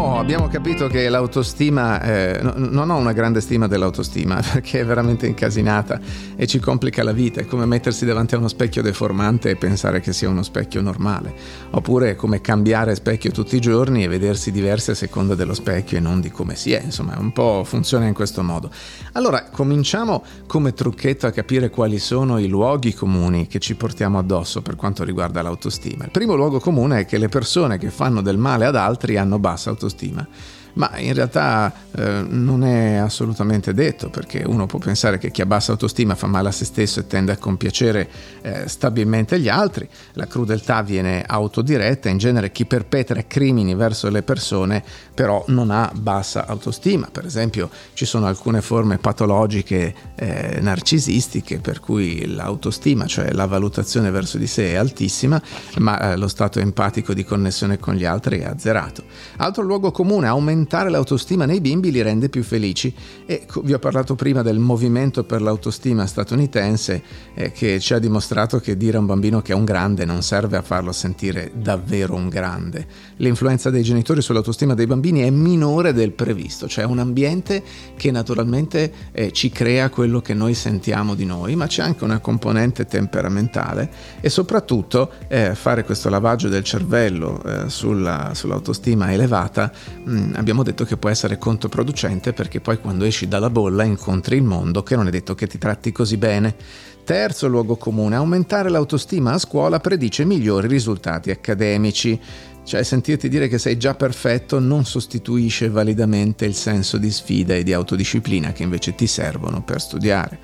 Abbiamo 0.00 0.48
capito 0.48 0.86
che 0.86 1.08
l'autostima, 1.08 2.00
eh, 2.02 2.38
no, 2.40 2.54
non 2.56 2.90
ho 2.90 2.96
una 2.96 3.12
grande 3.12 3.40
stima 3.40 3.66
dell'autostima 3.66 4.40
perché 4.52 4.80
è 4.80 4.84
veramente 4.84 5.26
incasinata 5.26 6.00
e 6.36 6.46
ci 6.46 6.60
complica 6.60 7.02
la 7.02 7.12
vita, 7.12 7.40
è 7.40 7.46
come 7.46 7.66
mettersi 7.66 8.04
davanti 8.04 8.34
a 8.34 8.38
uno 8.38 8.46
specchio 8.46 8.80
deformante 8.80 9.50
e 9.50 9.56
pensare 9.56 9.98
che 10.00 10.12
sia 10.12 10.28
uno 10.28 10.42
specchio 10.42 10.82
normale, 10.82 11.34
oppure 11.70 12.10
è 12.10 12.14
come 12.14 12.40
cambiare 12.40 12.94
specchio 12.94 13.32
tutti 13.32 13.56
i 13.56 13.60
giorni 13.60 14.04
e 14.04 14.08
vedersi 14.08 14.52
diversi 14.52 14.92
a 14.92 14.94
seconda 14.94 15.34
dello 15.34 15.52
specchio 15.52 15.96
e 15.96 16.00
non 16.00 16.20
di 16.20 16.30
come 16.30 16.54
si 16.54 16.72
è, 16.72 16.80
insomma 16.80 17.16
un 17.18 17.32
po' 17.32 17.64
funziona 17.64 18.06
in 18.06 18.14
questo 18.14 18.42
modo. 18.42 18.70
Allora 19.14 19.48
cominciamo 19.50 20.22
come 20.46 20.74
trucchetto 20.74 21.26
a 21.26 21.32
capire 21.32 21.70
quali 21.70 21.98
sono 21.98 22.38
i 22.38 22.46
luoghi 22.46 22.94
comuni 22.94 23.48
che 23.48 23.58
ci 23.58 23.74
portiamo 23.74 24.18
addosso 24.18 24.62
per 24.62 24.76
quanto 24.76 25.02
riguarda 25.02 25.42
l'autostima. 25.42 26.04
Il 26.04 26.12
primo 26.12 26.36
luogo 26.36 26.60
comune 26.60 27.00
è 27.00 27.04
che 27.04 27.18
le 27.18 27.28
persone 27.28 27.78
che 27.78 27.90
fanno 27.90 28.22
del 28.22 28.38
male 28.38 28.66
ad 28.66 28.76
altri 28.76 29.16
hanno 29.16 29.38
bassa 29.38 29.70
autostima 29.70 29.88
autoestima. 29.90 30.26
Ma 30.74 30.96
in 30.98 31.14
realtà 31.14 31.72
eh, 31.92 32.24
non 32.28 32.64
è 32.64 32.96
assolutamente 32.96 33.74
detto 33.74 34.10
perché 34.10 34.42
uno 34.46 34.66
può 34.66 34.78
pensare 34.78 35.18
che 35.18 35.30
chi 35.30 35.42
ha 35.42 35.46
bassa 35.46 35.72
autostima 35.72 36.14
fa 36.14 36.26
male 36.26 36.48
a 36.48 36.52
se 36.52 36.64
stesso 36.64 37.00
e 37.00 37.06
tende 37.06 37.32
a 37.32 37.36
compiacere 37.36 38.08
eh, 38.42 38.68
stabilmente 38.68 39.40
gli 39.40 39.48
altri, 39.48 39.88
la 40.12 40.26
crudeltà 40.26 40.82
viene 40.82 41.24
autodiretta, 41.26 42.08
in 42.08 42.18
genere 42.18 42.52
chi 42.52 42.64
perpetra 42.64 43.22
crimini 43.26 43.74
verso 43.74 44.08
le 44.08 44.22
persone 44.22 44.82
però 45.14 45.44
non 45.48 45.70
ha 45.70 45.90
bassa 45.94 46.46
autostima, 46.46 47.08
per 47.10 47.26
esempio 47.26 47.68
ci 47.92 48.04
sono 48.04 48.26
alcune 48.26 48.62
forme 48.62 48.98
patologiche 48.98 49.94
eh, 50.14 50.58
narcisistiche 50.60 51.58
per 51.58 51.80
cui 51.80 52.26
l'autostima, 52.26 53.06
cioè 53.06 53.32
la 53.32 53.46
valutazione 53.46 54.10
verso 54.10 54.38
di 54.38 54.46
sé 54.46 54.72
è 54.72 54.76
altissima, 54.76 55.40
ma 55.78 56.12
eh, 56.12 56.16
lo 56.16 56.28
stato 56.28 56.58
empatico 56.58 57.12
di 57.12 57.24
connessione 57.24 57.78
con 57.78 57.94
gli 57.94 58.04
altri 58.04 58.38
è 58.38 58.44
azzerato. 58.44 59.02
Altro 59.36 59.62
luogo 59.62 59.90
comune, 59.90 60.26
aumentare 60.26 60.59
aumentare 60.60 60.90
l'autostima 60.90 61.46
nei 61.46 61.60
bimbi 61.60 61.90
li 61.90 62.02
rende 62.02 62.28
più 62.28 62.42
felici 62.42 62.94
e 63.24 63.46
vi 63.62 63.72
ho 63.72 63.78
parlato 63.78 64.14
prima 64.14 64.42
del 64.42 64.58
movimento 64.58 65.24
per 65.24 65.40
l'autostima 65.40 66.06
statunitense 66.06 67.02
eh, 67.34 67.50
che 67.50 67.80
ci 67.80 67.94
ha 67.94 67.98
dimostrato 67.98 68.60
che 68.60 68.76
dire 68.76 68.98
a 68.98 69.00
un 69.00 69.06
bambino 69.06 69.40
che 69.40 69.52
è 69.52 69.54
un 69.54 69.64
grande 69.64 70.04
non 70.04 70.22
serve 70.22 70.58
a 70.58 70.62
farlo 70.62 70.92
sentire 70.92 71.50
davvero 71.54 72.14
un 72.14 72.28
grande. 72.28 72.86
L'influenza 73.16 73.70
dei 73.70 73.82
genitori 73.82 74.20
sull'autostima 74.20 74.74
dei 74.74 74.86
bambini 74.86 75.20
è 75.20 75.30
minore 75.30 75.94
del 75.94 76.12
previsto, 76.12 76.68
cioè 76.68 76.84
un 76.84 76.98
ambiente 76.98 77.62
che 77.96 78.10
naturalmente 78.10 78.92
eh, 79.12 79.32
ci 79.32 79.48
crea 79.48 79.88
quello 79.88 80.20
che 80.20 80.34
noi 80.34 80.52
sentiamo 80.52 81.14
di 81.14 81.24
noi, 81.24 81.56
ma 81.56 81.66
c'è 81.66 81.82
anche 81.82 82.04
una 82.04 82.18
componente 82.18 82.84
temperamentale 82.84 83.90
e 84.20 84.28
soprattutto 84.28 85.10
eh, 85.28 85.54
fare 85.54 85.84
questo 85.84 86.10
lavaggio 86.10 86.48
del 86.48 86.64
cervello 86.64 87.42
eh, 87.44 87.68
sulla, 87.70 88.32
sull'autostima 88.34 89.10
elevata 89.10 89.72
mh, 90.04 90.12
mm, 90.12 90.34
abbiamo 90.50 90.64
detto 90.64 90.84
che 90.84 90.96
può 90.96 91.08
essere 91.08 91.38
controproducente 91.38 92.32
perché 92.32 92.60
poi 92.60 92.80
quando 92.80 93.04
esci 93.04 93.28
dalla 93.28 93.50
bolla 93.50 93.84
incontri 93.84 94.36
il 94.36 94.42
mondo 94.42 94.82
che 94.82 94.96
non 94.96 95.06
è 95.06 95.10
detto 95.10 95.36
che 95.36 95.46
ti 95.46 95.58
tratti 95.58 95.92
così 95.92 96.16
bene. 96.16 96.56
Terzo 97.04 97.46
luogo 97.46 97.76
comune, 97.76 98.16
aumentare 98.16 98.68
l'autostima 98.68 99.32
a 99.32 99.38
scuola 99.38 99.78
predice 99.78 100.24
migliori 100.24 100.66
risultati 100.66 101.30
accademici. 101.30 102.20
Cioè 102.64 102.82
sentirti 102.82 103.28
dire 103.28 103.46
che 103.46 103.58
sei 103.58 103.76
già 103.76 103.94
perfetto 103.94 104.58
non 104.58 104.84
sostituisce 104.84 105.70
validamente 105.70 106.44
il 106.44 106.54
senso 106.54 106.98
di 106.98 107.10
sfida 107.10 107.54
e 107.54 107.62
di 107.62 107.72
autodisciplina 107.72 108.52
che 108.52 108.64
invece 108.64 108.94
ti 108.96 109.06
servono 109.06 109.62
per 109.62 109.80
studiare. 109.80 110.38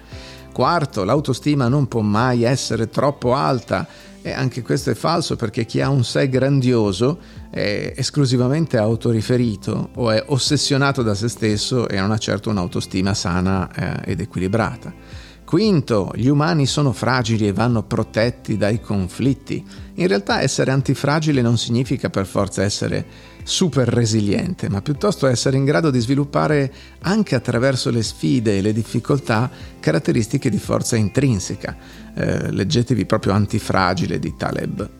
Quarto, 0.56 1.04
l'autostima 1.04 1.68
non 1.68 1.86
può 1.86 2.00
mai 2.00 2.44
essere 2.44 2.88
troppo 2.88 3.34
alta 3.34 3.86
e 4.22 4.32
anche 4.32 4.62
questo 4.62 4.88
è 4.88 4.94
falso 4.94 5.36
perché 5.36 5.66
chi 5.66 5.82
ha 5.82 5.90
un 5.90 6.02
sé 6.02 6.30
grandioso 6.30 7.18
è 7.50 7.92
esclusivamente 7.94 8.78
autoriferito 8.78 9.90
o 9.96 10.10
è 10.10 10.24
ossessionato 10.28 11.02
da 11.02 11.14
se 11.14 11.28
stesso 11.28 11.86
e 11.86 12.00
non 12.00 12.10
ha 12.10 12.16
certo 12.16 12.48
un'autostima 12.48 13.12
sana 13.12 13.70
eh, 13.70 14.12
ed 14.12 14.20
equilibrata. 14.20 14.94
Quinto, 15.44 16.10
gli 16.14 16.28
umani 16.28 16.64
sono 16.64 16.92
fragili 16.92 17.46
e 17.46 17.52
vanno 17.52 17.82
protetti 17.82 18.56
dai 18.56 18.80
conflitti. 18.80 19.62
In 19.96 20.08
realtà 20.08 20.40
essere 20.40 20.70
antifragile 20.70 21.42
non 21.42 21.58
significa 21.58 22.08
per 22.08 22.24
forza 22.24 22.62
essere 22.62 23.04
super 23.46 23.86
resiliente, 23.86 24.68
ma 24.68 24.82
piuttosto 24.82 25.28
essere 25.28 25.56
in 25.56 25.64
grado 25.64 25.90
di 25.90 26.00
sviluppare 26.00 26.72
anche 27.02 27.36
attraverso 27.36 27.90
le 27.90 28.02
sfide 28.02 28.58
e 28.58 28.60
le 28.60 28.72
difficoltà 28.72 29.48
caratteristiche 29.78 30.50
di 30.50 30.58
forza 30.58 30.96
intrinseca. 30.96 31.76
Eh, 32.12 32.50
leggetevi 32.50 33.06
proprio 33.06 33.34
Antifragile 33.34 34.18
di 34.18 34.34
Taleb. 34.36 34.90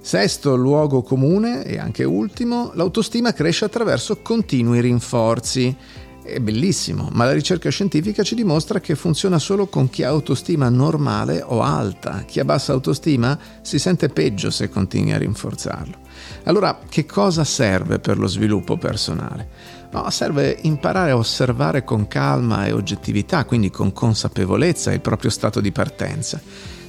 Sesto 0.00 0.56
luogo 0.56 1.02
comune 1.02 1.64
e 1.64 1.78
anche 1.78 2.04
ultimo, 2.04 2.72
l'autostima 2.74 3.34
cresce 3.34 3.66
attraverso 3.66 4.22
continui 4.22 4.80
rinforzi. 4.80 5.76
È 6.24 6.38
bellissimo, 6.38 7.10
ma 7.12 7.26
la 7.26 7.32
ricerca 7.32 7.68
scientifica 7.68 8.22
ci 8.22 8.34
dimostra 8.34 8.80
che 8.80 8.94
funziona 8.94 9.38
solo 9.38 9.66
con 9.66 9.90
chi 9.90 10.02
ha 10.02 10.08
autostima 10.08 10.70
normale 10.70 11.42
o 11.44 11.60
alta. 11.60 12.24
Chi 12.26 12.40
ha 12.40 12.44
bassa 12.44 12.72
autostima 12.72 13.38
si 13.60 13.78
sente 13.78 14.08
peggio 14.08 14.50
se 14.50 14.70
continui 14.70 15.12
a 15.12 15.18
rinforzarlo. 15.18 16.01
Allora, 16.44 16.78
che 16.88 17.06
cosa 17.06 17.44
serve 17.44 17.98
per 17.98 18.18
lo 18.18 18.26
sviluppo 18.26 18.76
personale? 18.76 19.48
No, 19.92 20.08
serve 20.10 20.58
imparare 20.62 21.10
a 21.10 21.16
osservare 21.16 21.84
con 21.84 22.08
calma 22.08 22.66
e 22.66 22.72
oggettività, 22.72 23.44
quindi 23.44 23.70
con 23.70 23.92
consapevolezza 23.92 24.92
il 24.92 25.00
proprio 25.00 25.30
stato 25.30 25.60
di 25.60 25.70
partenza. 25.70 26.40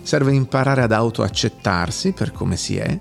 Serve 0.01 0.33
imparare 0.33 0.83
ad 0.83 0.91
autoaccettarsi 0.91 2.13
per 2.13 2.31
come 2.31 2.55
si 2.55 2.77
è. 2.77 2.97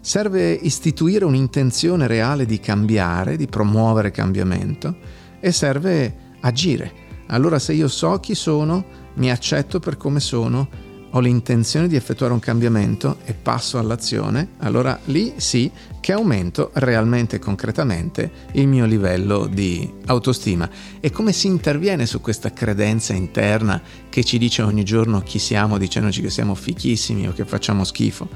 Serve 0.00 0.52
istituire 0.52 1.24
un'intenzione 1.24 2.06
reale 2.06 2.46
di 2.46 2.58
cambiare, 2.60 3.36
di 3.36 3.46
promuovere 3.46 4.10
cambiamento 4.10 4.96
e 5.38 5.52
serve 5.52 6.14
agire. 6.40 6.92
Allora 7.28 7.58
se 7.58 7.72
io 7.72 7.88
so 7.88 8.18
chi 8.20 8.34
sono, 8.34 8.84
mi 9.14 9.30
accetto 9.30 9.78
per 9.78 9.96
come 9.96 10.20
sono, 10.20 10.68
ho 11.14 11.20
l'intenzione 11.20 11.88
di 11.88 11.96
effettuare 11.96 12.32
un 12.32 12.38
cambiamento 12.38 13.18
e 13.24 13.34
passo 13.34 13.78
all'azione, 13.78 14.52
allora 14.58 14.98
lì 15.06 15.34
sì 15.36 15.70
che 16.00 16.12
aumento 16.12 16.70
realmente 16.74 17.36
e 17.36 17.38
concretamente 17.38 18.30
il 18.52 18.66
mio 18.66 18.86
livello 18.86 19.46
di 19.46 19.90
autostima. 20.06 20.68
E 21.00 21.10
come 21.10 21.32
si 21.32 21.46
interviene 21.46 22.06
su 22.06 22.20
questa 22.20 22.52
credenza 22.52 23.12
interna 23.12 23.80
che 24.08 24.24
ci 24.24 24.38
dice 24.38 24.62
ogni 24.62 24.84
giorno 24.84 25.20
chi 25.20 25.38
siamo, 25.38 25.78
dicendoci 25.78 26.22
che 26.22 26.30
siamo 26.30 26.54
fichissimi 26.54 27.28
o 27.28 27.32
che 27.32 27.44
facciamo 27.44 27.84
schifo? 27.84 28.28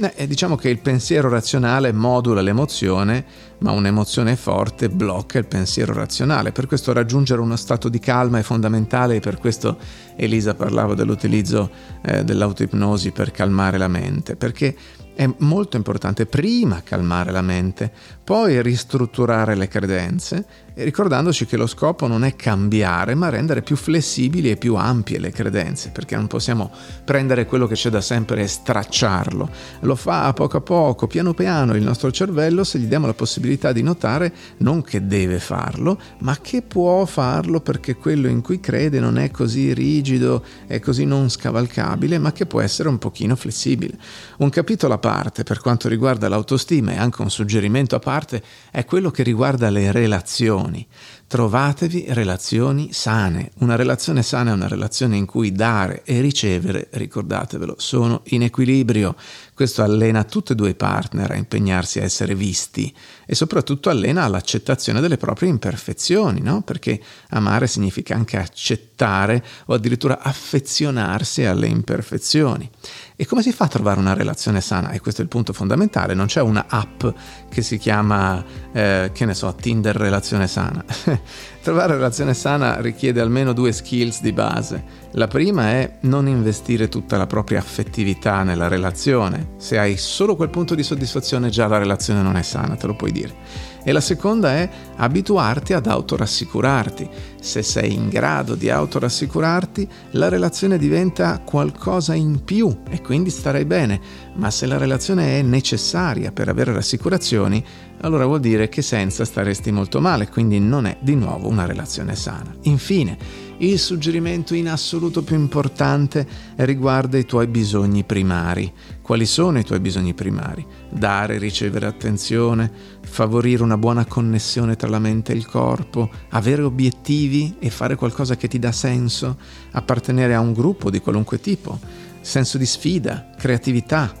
Eh, 0.00 0.28
diciamo 0.28 0.54
che 0.54 0.68
il 0.68 0.78
pensiero 0.78 1.28
razionale 1.28 1.92
modula 1.92 2.40
l'emozione, 2.40 3.24
ma 3.58 3.72
un'emozione 3.72 4.36
forte 4.36 4.88
blocca 4.88 5.38
il 5.38 5.46
pensiero 5.46 5.92
razionale. 5.92 6.52
Per 6.52 6.66
questo 6.66 6.92
raggiungere 6.92 7.40
uno 7.40 7.56
stato 7.56 7.88
di 7.88 7.98
calma 7.98 8.38
è 8.38 8.42
fondamentale 8.42 9.16
e 9.16 9.20
per 9.20 9.38
questo 9.38 9.78
Elisa 10.16 10.54
parlava 10.54 10.94
dell'utilizzo 10.94 11.70
eh, 12.02 12.24
dell'autoipnosi 12.24 13.10
per 13.10 13.30
calmare 13.30 13.78
la 13.78 13.88
mente, 13.88 14.36
perché 14.36 14.76
è 15.18 15.28
molto 15.38 15.76
importante 15.76 16.26
prima 16.26 16.84
calmare 16.84 17.32
la 17.32 17.42
mente, 17.42 17.90
poi 18.22 18.62
ristrutturare 18.62 19.56
le 19.56 19.66
credenze, 19.66 20.46
ricordandoci 20.74 21.44
che 21.44 21.56
lo 21.56 21.66
scopo 21.66 22.06
non 22.06 22.22
è 22.22 22.36
cambiare, 22.36 23.16
ma 23.16 23.28
rendere 23.28 23.62
più 23.62 23.74
flessibili 23.74 24.48
e 24.48 24.56
più 24.56 24.76
ampie 24.76 25.18
le 25.18 25.32
credenze, 25.32 25.90
perché 25.90 26.14
non 26.14 26.28
possiamo 26.28 26.70
prendere 27.04 27.46
quello 27.46 27.66
che 27.66 27.74
c'è 27.74 27.90
da 27.90 28.00
sempre 28.00 28.42
e 28.42 28.46
stracciarlo. 28.46 29.50
Lo 29.80 29.96
fa 29.96 30.26
a 30.26 30.32
poco 30.32 30.58
a 30.58 30.60
poco, 30.60 31.08
piano 31.08 31.34
piano 31.34 31.74
il 31.74 31.82
nostro 31.82 32.12
cervello 32.12 32.62
se 32.62 32.78
gli 32.78 32.86
diamo 32.86 33.06
la 33.06 33.14
possibilità 33.14 33.47
di 33.56 33.82
notare 33.82 34.32
non 34.58 34.82
che 34.82 35.06
deve 35.06 35.38
farlo, 35.38 35.98
ma 36.18 36.36
che 36.40 36.62
può 36.62 37.04
farlo 37.06 37.60
perché 37.60 37.96
quello 37.96 38.28
in 38.28 38.42
cui 38.42 38.60
crede 38.60 39.00
non 39.00 39.18
è 39.18 39.30
così 39.30 39.72
rigido, 39.72 40.44
è 40.66 40.78
così 40.80 41.04
non 41.04 41.30
scavalcabile, 41.30 42.18
ma 42.18 42.32
che 42.32 42.46
può 42.46 42.60
essere 42.60 42.88
un 42.88 42.98
pochino 42.98 43.36
flessibile. 43.36 43.98
Un 44.38 44.50
capitolo 44.50 44.94
a 44.94 44.98
parte 44.98 45.42
per 45.42 45.60
quanto 45.60 45.88
riguarda 45.88 46.28
l'autostima 46.28 46.92
e 46.92 46.98
anche 46.98 47.22
un 47.22 47.30
suggerimento 47.30 47.96
a 47.96 48.00
parte 48.00 48.42
è 48.70 48.84
quello 48.84 49.10
che 49.10 49.22
riguarda 49.22 49.70
le 49.70 49.90
relazioni. 49.92 50.86
Trovatevi 51.26 52.06
relazioni 52.08 52.92
sane. 52.92 53.50
Una 53.58 53.76
relazione 53.76 54.22
sana 54.22 54.50
è 54.50 54.54
una 54.54 54.66
relazione 54.66 55.16
in 55.16 55.26
cui 55.26 55.52
dare 55.52 56.02
e 56.04 56.22
ricevere, 56.22 56.88
ricordatevelo, 56.90 57.74
sono 57.76 58.22
in 58.28 58.42
equilibrio. 58.44 59.14
Questo 59.58 59.82
allena 59.82 60.22
tutti 60.22 60.52
e 60.52 60.54
due 60.54 60.68
i 60.68 60.74
partner 60.76 61.32
a 61.32 61.34
impegnarsi 61.34 61.98
a 61.98 62.04
essere 62.04 62.36
visti 62.36 62.94
e 63.26 63.34
soprattutto 63.34 63.90
allena 63.90 64.22
all'accettazione 64.22 65.00
delle 65.00 65.16
proprie 65.16 65.48
imperfezioni, 65.48 66.40
no? 66.40 66.62
Perché 66.62 67.02
amare 67.30 67.66
significa 67.66 68.14
anche 68.14 68.36
accettare 68.36 69.44
o 69.64 69.74
addirittura 69.74 70.20
affezionarsi 70.22 71.44
alle 71.44 71.66
imperfezioni. 71.66 72.70
E 73.16 73.26
come 73.26 73.42
si 73.42 73.50
fa 73.50 73.64
a 73.64 73.66
trovare 73.68 73.98
una 73.98 74.14
relazione 74.14 74.60
sana? 74.60 74.90
E 74.90 75.00
questo 75.00 75.22
è 75.22 75.24
il 75.24 75.28
punto 75.28 75.52
fondamentale, 75.52 76.14
non 76.14 76.26
c'è 76.26 76.40
una 76.40 76.66
app 76.68 77.04
che 77.50 77.62
si 77.62 77.78
chiama, 77.78 78.44
eh, 78.70 79.10
che 79.12 79.24
ne 79.24 79.34
so, 79.34 79.52
Tinder 79.56 79.96
relazione 79.96 80.46
sana. 80.46 80.84
trovare 81.60 81.94
relazione 81.94 82.32
sana 82.32 82.80
richiede 82.80 83.20
almeno 83.20 83.52
due 83.52 83.72
skills 83.72 84.20
di 84.20 84.32
base. 84.32 85.06
La 85.12 85.26
prima 85.26 85.70
è 85.70 85.96
non 86.00 86.28
investire 86.28 86.88
tutta 86.88 87.16
la 87.16 87.26
propria 87.26 87.58
affettività 87.58 88.42
nella 88.42 88.68
relazione. 88.68 89.52
Se 89.56 89.78
hai 89.78 89.96
solo 89.96 90.36
quel 90.36 90.50
punto 90.50 90.74
di 90.74 90.82
soddisfazione 90.82 91.48
già 91.48 91.66
la 91.66 91.78
relazione 91.78 92.20
non 92.20 92.36
è 92.36 92.42
sana, 92.42 92.76
te 92.76 92.86
lo 92.86 92.94
puoi 92.94 93.10
dire. 93.10 93.34
E 93.82 93.92
la 93.92 94.02
seconda 94.02 94.52
è 94.52 94.68
abituarti 94.96 95.72
ad 95.72 95.86
autorassicurarti. 95.86 97.08
Se 97.40 97.62
sei 97.62 97.94
in 97.94 98.10
grado 98.10 98.54
di 98.54 98.68
autorassicurarti, 98.68 99.88
la 100.10 100.28
relazione 100.28 100.76
diventa 100.76 101.40
qualcosa 101.40 102.12
in 102.12 102.44
più 102.44 102.82
e 102.90 103.00
quindi 103.00 103.30
starai 103.30 103.64
bene. 103.64 103.98
Ma 104.34 104.50
se 104.50 104.66
la 104.66 104.76
relazione 104.76 105.38
è 105.38 105.42
necessaria 105.42 106.32
per 106.32 106.50
avere 106.50 106.74
rassicurazioni, 106.74 107.64
allora 108.02 108.26
vuol 108.26 108.40
dire 108.40 108.68
che 108.68 108.82
senza 108.82 109.24
staresti 109.24 109.72
molto 109.72 110.02
male, 110.02 110.28
quindi 110.28 110.60
non 110.60 110.84
è 110.84 110.98
di 111.00 111.14
nuovo 111.14 111.48
una 111.48 111.64
relazione 111.64 112.14
sana. 112.14 112.54
Infine, 112.62 113.47
il 113.58 113.78
suggerimento 113.78 114.54
in 114.54 114.68
assoluto 114.68 115.22
più 115.22 115.34
importante 115.34 116.26
riguarda 116.56 117.18
i 117.18 117.24
tuoi 117.24 117.48
bisogni 117.48 118.04
primari. 118.04 118.72
Quali 119.02 119.26
sono 119.26 119.58
i 119.58 119.64
tuoi 119.64 119.80
bisogni 119.80 120.14
primari? 120.14 120.64
Dare 120.90 121.34
e 121.34 121.38
ricevere 121.38 121.86
attenzione, 121.86 122.70
favorire 123.00 123.64
una 123.64 123.76
buona 123.76 124.04
connessione 124.04 124.76
tra 124.76 124.88
la 124.88 125.00
mente 125.00 125.32
e 125.32 125.36
il 125.36 125.46
corpo, 125.46 126.08
avere 126.30 126.62
obiettivi 126.62 127.56
e 127.58 127.68
fare 127.70 127.96
qualcosa 127.96 128.36
che 128.36 128.46
ti 128.46 128.60
dà 128.60 128.70
senso, 128.70 129.36
appartenere 129.72 130.34
a 130.34 130.40
un 130.40 130.52
gruppo 130.52 130.88
di 130.88 131.00
qualunque 131.00 131.40
tipo, 131.40 131.80
senso 132.20 132.58
di 132.58 132.66
sfida, 132.66 133.30
creatività, 133.36 134.14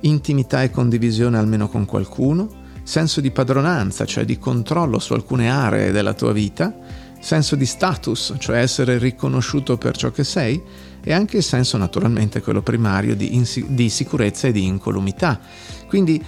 intimità 0.00 0.62
e 0.64 0.70
condivisione 0.70 1.38
almeno 1.38 1.68
con 1.68 1.84
qualcuno, 1.84 2.60
senso 2.82 3.20
di 3.20 3.30
padronanza, 3.30 4.04
cioè 4.06 4.24
di 4.24 4.38
controllo 4.38 4.98
su 4.98 5.12
alcune 5.12 5.48
aree 5.48 5.92
della 5.92 6.14
tua 6.14 6.32
vita, 6.32 6.74
senso 7.22 7.54
di 7.54 7.66
status, 7.66 8.34
cioè 8.38 8.58
essere 8.58 8.98
riconosciuto 8.98 9.78
per 9.78 9.96
ciò 9.96 10.10
che 10.10 10.24
sei, 10.24 10.60
e 11.02 11.12
anche 11.12 11.38
il 11.38 11.42
senso 11.42 11.76
naturalmente 11.76 12.42
quello 12.42 12.62
primario 12.62 13.14
di, 13.14 13.34
insi- 13.34 13.66
di 13.68 13.88
sicurezza 13.88 14.48
e 14.48 14.52
di 14.52 14.66
incolumità. 14.66 15.40
Quindi 15.88 16.22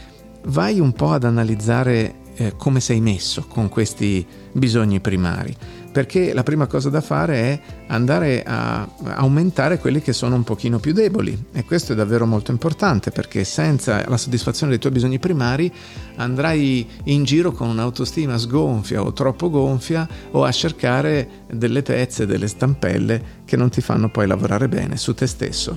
vai 0.46 0.78
un 0.78 0.92
po' 0.92 1.10
ad 1.10 1.24
analizzare 1.24 2.14
eh, 2.36 2.54
come 2.56 2.80
sei 2.80 3.00
messo 3.00 3.46
con 3.46 3.68
questi 3.68 4.26
bisogni 4.52 5.00
primari 5.00 5.54
perché 5.94 6.34
la 6.34 6.42
prima 6.42 6.66
cosa 6.66 6.90
da 6.90 7.00
fare 7.00 7.34
è 7.36 7.60
andare 7.86 8.42
a 8.44 8.84
aumentare 9.14 9.78
quelli 9.78 10.02
che 10.02 10.12
sono 10.12 10.34
un 10.34 10.42
pochino 10.42 10.80
più 10.80 10.92
deboli 10.92 11.50
e 11.52 11.62
questo 11.64 11.92
è 11.92 11.94
davvero 11.94 12.26
molto 12.26 12.50
importante 12.50 13.12
perché 13.12 13.44
senza 13.44 14.04
la 14.08 14.16
soddisfazione 14.16 14.72
dei 14.72 14.80
tuoi 14.80 14.92
bisogni 14.92 15.20
primari 15.20 15.72
andrai 16.16 16.84
in 17.04 17.22
giro 17.22 17.52
con 17.52 17.68
un'autostima 17.68 18.36
sgonfia 18.38 19.02
o 19.02 19.12
troppo 19.12 19.50
gonfia 19.50 20.08
o 20.32 20.42
a 20.42 20.50
cercare 20.50 21.44
delle 21.52 21.82
pezze, 21.82 22.26
delle 22.26 22.48
stampelle 22.48 23.42
che 23.44 23.56
non 23.56 23.70
ti 23.70 23.80
fanno 23.80 24.10
poi 24.10 24.26
lavorare 24.26 24.66
bene 24.66 24.96
su 24.96 25.14
te 25.14 25.28
stesso. 25.28 25.76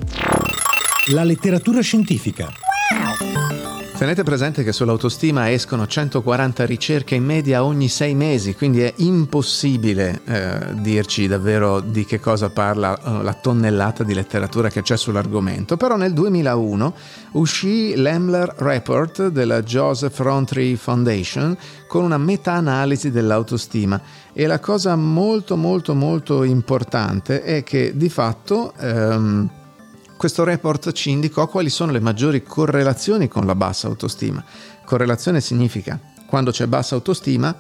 La 1.10 1.24
letteratura 1.24 1.82
scientifica. 1.82 2.52
Tenete 3.98 4.22
presente 4.22 4.64
che 4.64 4.74
sull'autostima 4.74 5.52
escono 5.52 5.88
140 5.88 6.66
ricerche 6.68 7.16
in 7.16 7.24
media 7.24 7.64
ogni 7.64 7.88
sei 7.88 8.14
mesi, 8.14 8.54
quindi 8.54 8.82
è 8.82 8.94
impossibile 8.98 10.22
eh, 10.24 10.60
dirci 10.76 11.26
davvero 11.26 11.80
di 11.80 12.06
che 12.06 12.20
cosa 12.20 12.52
parla 12.52 12.96
eh, 12.96 13.24
la 13.24 13.34
tonnellata 13.34 14.04
di 14.04 14.14
letteratura 14.14 14.70
che 14.70 14.84
c'è 14.84 14.96
sull'argomento. 14.96 15.78
Però 15.78 15.96
nel 15.96 16.14
2001 16.14 16.94
uscì 17.32 17.96
l'Emler 17.96 18.54
Report 18.58 19.30
della 19.30 19.64
Joseph 19.64 20.20
Rowntree 20.20 20.76
Foundation 20.76 21.58
con 21.88 22.04
una 22.04 22.20
meta-analisi 22.20 23.10
dell'autostima 23.10 24.00
e 24.32 24.46
la 24.46 24.60
cosa 24.60 24.96
molto 24.96 25.58
molto 25.58 25.96
molto 25.96 26.44
importante 26.44 27.42
è 27.42 27.64
che 27.64 27.94
di 27.96 28.10
fatto... 28.10 28.74
Ehm, 28.78 29.50
questo 30.18 30.44
report 30.44 30.92
ci 30.92 31.12
indicò 31.12 31.48
quali 31.48 31.70
sono 31.70 31.92
le 31.92 32.00
maggiori 32.00 32.44
correlazioni 32.44 33.28
con 33.28 33.46
la 33.46 33.56
bassa 33.56 33.88
autostima. 33.88 34.44
Correlazione 34.84 35.40
significa 35.42 36.00
quando 36.26 36.52
c'è 36.52 36.66
bassa 36.66 36.96
autostima 36.96 37.56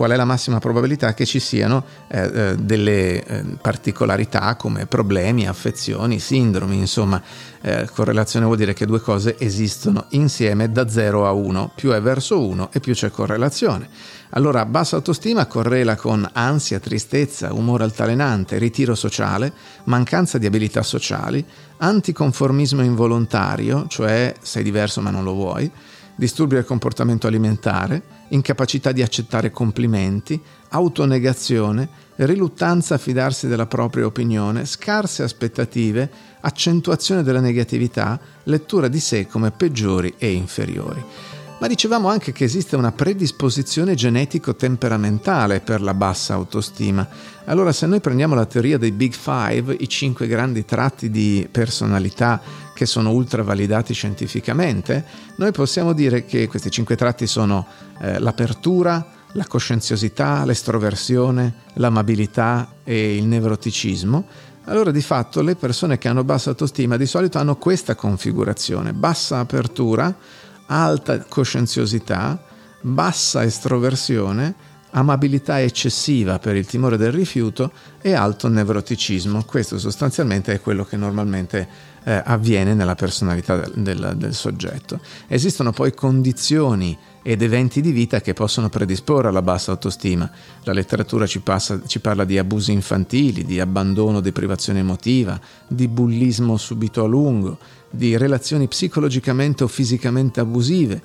qual 0.00 0.12
è 0.12 0.16
la 0.16 0.24
massima 0.24 0.60
probabilità 0.60 1.12
che 1.12 1.26
ci 1.26 1.38
siano 1.38 1.84
eh, 2.08 2.22
eh, 2.22 2.56
delle 2.56 3.22
eh, 3.22 3.44
particolarità 3.60 4.56
come 4.56 4.86
problemi, 4.86 5.46
affezioni, 5.46 6.18
sindromi, 6.18 6.78
insomma, 6.78 7.20
eh, 7.60 7.86
correlazione 7.92 8.46
vuol 8.46 8.56
dire 8.56 8.72
che 8.72 8.86
due 8.86 9.02
cose 9.02 9.36
esistono 9.38 10.06
insieme 10.12 10.72
da 10.72 10.88
0 10.88 11.26
a 11.26 11.32
1, 11.32 11.72
più 11.74 11.90
è 11.90 12.00
verso 12.00 12.42
1 12.42 12.70
e 12.72 12.80
più 12.80 12.94
c'è 12.94 13.10
correlazione. 13.10 13.90
Allora, 14.30 14.64
bassa 14.64 14.96
autostima 14.96 15.44
correla 15.44 15.96
con 15.96 16.26
ansia, 16.32 16.80
tristezza, 16.80 17.52
umore 17.52 17.84
altalenante, 17.84 18.56
ritiro 18.56 18.94
sociale, 18.94 19.52
mancanza 19.84 20.38
di 20.38 20.46
abilità 20.46 20.82
sociali, 20.82 21.44
anticonformismo 21.76 22.82
involontario, 22.82 23.84
cioè 23.86 24.32
sei 24.40 24.62
diverso 24.62 25.02
ma 25.02 25.10
non 25.10 25.24
lo 25.24 25.34
vuoi, 25.34 25.70
disturbi 26.20 26.54
del 26.54 26.66
comportamento 26.66 27.26
alimentare, 27.26 28.02
incapacità 28.28 28.92
di 28.92 29.00
accettare 29.00 29.50
complimenti, 29.50 30.38
autonegazione, 30.68 31.88
riluttanza 32.16 32.96
a 32.96 32.98
fidarsi 32.98 33.48
della 33.48 33.64
propria 33.64 34.04
opinione, 34.04 34.66
scarse 34.66 35.22
aspettative, 35.22 36.10
accentuazione 36.40 37.22
della 37.22 37.40
negatività, 37.40 38.20
lettura 38.44 38.88
di 38.88 39.00
sé 39.00 39.26
come 39.26 39.50
peggiori 39.50 40.12
e 40.18 40.32
inferiori 40.32 41.02
ma 41.60 41.66
dicevamo 41.66 42.08
anche 42.08 42.32
che 42.32 42.44
esiste 42.44 42.74
una 42.74 42.90
predisposizione 42.90 43.94
genetico-temperamentale 43.94 45.60
per 45.60 45.82
la 45.82 45.92
bassa 45.92 46.32
autostima. 46.32 47.06
Allora 47.44 47.70
se 47.72 47.86
noi 47.86 48.00
prendiamo 48.00 48.34
la 48.34 48.46
teoria 48.46 48.78
dei 48.78 48.92
Big 48.92 49.12
Five, 49.12 49.76
i 49.78 49.88
cinque 49.88 50.26
grandi 50.26 50.64
tratti 50.64 51.10
di 51.10 51.46
personalità 51.50 52.40
che 52.74 52.86
sono 52.86 53.10
ultra 53.10 53.42
validati 53.42 53.92
scientificamente, 53.92 55.04
noi 55.36 55.52
possiamo 55.52 55.92
dire 55.92 56.24
che 56.24 56.48
questi 56.48 56.70
cinque 56.70 56.96
tratti 56.96 57.26
sono 57.26 57.66
eh, 58.00 58.18
l'apertura, 58.18 59.06
la 59.32 59.46
coscienziosità, 59.46 60.46
l'estroversione, 60.46 61.54
l'amabilità 61.74 62.76
e 62.82 63.16
il 63.16 63.24
nevroticismo, 63.24 64.26
allora 64.64 64.90
di 64.90 65.02
fatto 65.02 65.42
le 65.42 65.56
persone 65.56 65.98
che 65.98 66.08
hanno 66.08 66.24
bassa 66.24 66.50
autostima 66.50 66.96
di 66.96 67.06
solito 67.06 67.36
hanno 67.36 67.56
questa 67.56 67.94
configurazione, 67.94 68.94
bassa 68.94 69.40
apertura, 69.40 70.16
alta 70.70 71.18
coscienziosità, 71.24 72.42
bassa 72.80 73.44
estroversione, 73.44 74.54
amabilità 74.92 75.60
eccessiva 75.60 76.38
per 76.38 76.56
il 76.56 76.66
timore 76.66 76.96
del 76.96 77.12
rifiuto 77.12 77.70
e 78.00 78.12
alto 78.14 78.48
nevroticismo. 78.48 79.44
Questo 79.44 79.78
sostanzialmente 79.78 80.52
è 80.52 80.60
quello 80.60 80.84
che 80.84 80.96
normalmente 80.96 81.68
eh, 82.02 82.22
avviene 82.24 82.74
nella 82.74 82.94
personalità 82.94 83.56
del, 83.56 83.72
del, 83.74 84.14
del, 84.16 84.34
soggetto. 84.34 85.00
Esistono 85.26 85.72
poi 85.72 85.92
condizioni 85.92 86.96
ed 87.22 87.42
eventi 87.42 87.80
di 87.80 87.92
vita 87.92 88.20
che 88.20 88.32
possono 88.32 88.68
predisporre 88.68 89.28
alla 89.28 89.42
bassa 89.42 89.72
autostima. 89.72 90.30
La 90.62 90.72
letteratura 90.72 91.26
ci, 91.26 91.40
passa, 91.40 91.80
ci 91.86 92.00
parla 92.00 92.24
di 92.24 92.38
abusi 92.38 92.72
infantili, 92.72 93.44
di 93.44 93.60
abbandono, 93.60 94.20
deprivazione 94.20 94.78
emotiva, 94.78 95.38
di 95.68 95.86
bullismo 95.86 96.56
subito 96.56 97.04
a 97.04 97.06
lungo, 97.06 97.58
di 97.90 98.16
relazioni 98.16 98.68
psicologicamente 98.68 99.64
o 99.64 99.68
fisicamente 99.68 100.40
abusive 100.40 101.02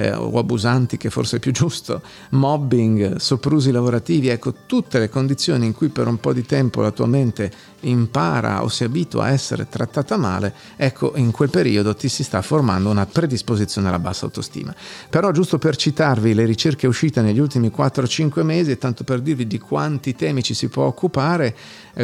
eh, 0.00 0.12
o 0.12 0.38
abusanti, 0.38 0.96
che 0.96 1.10
forse 1.10 1.36
è 1.36 1.40
più 1.40 1.50
giusto, 1.52 2.00
mobbing, 2.30 3.16
soprusi 3.16 3.72
lavorativi, 3.72 4.28
ecco 4.28 4.54
tutte 4.66 4.98
le 5.00 5.08
condizioni 5.08 5.66
in 5.66 5.72
cui 5.72 5.88
per 5.88 6.06
un 6.06 6.18
po' 6.18 6.32
di 6.32 6.46
tempo 6.46 6.80
la 6.80 6.92
tua 6.92 7.06
mente 7.06 7.50
impara 7.80 8.62
o 8.62 8.68
si 8.68 8.84
abitua 8.84 9.24
a 9.24 9.30
essere 9.30 9.68
trattata 9.68 10.16
male, 10.16 10.54
ecco 10.76 11.12
in 11.16 11.32
quel 11.32 11.50
periodo 11.50 11.94
ti 11.94 12.08
si 12.08 12.22
sta 12.22 12.42
formando 12.42 12.90
una 12.90 13.06
predisposizione 13.06 13.88
alla 13.88 13.98
bassa 13.98 14.24
autostima. 14.24 14.74
Però 15.10 15.32
giusto 15.32 15.58
per 15.58 15.76
citarvi 15.76 16.32
le 16.32 16.44
ricerche 16.44 16.86
uscite 16.86 17.20
negli 17.20 17.38
ultimi 17.40 17.72
4-5 17.76 18.42
mesi 18.42 18.78
tanto 18.78 19.02
per 19.02 19.20
dirvi 19.20 19.46
di 19.46 19.58
quanti 19.58 20.14
temi 20.14 20.42
ci 20.44 20.54
si 20.54 20.68
può 20.68 20.84
occupare, 20.84 21.56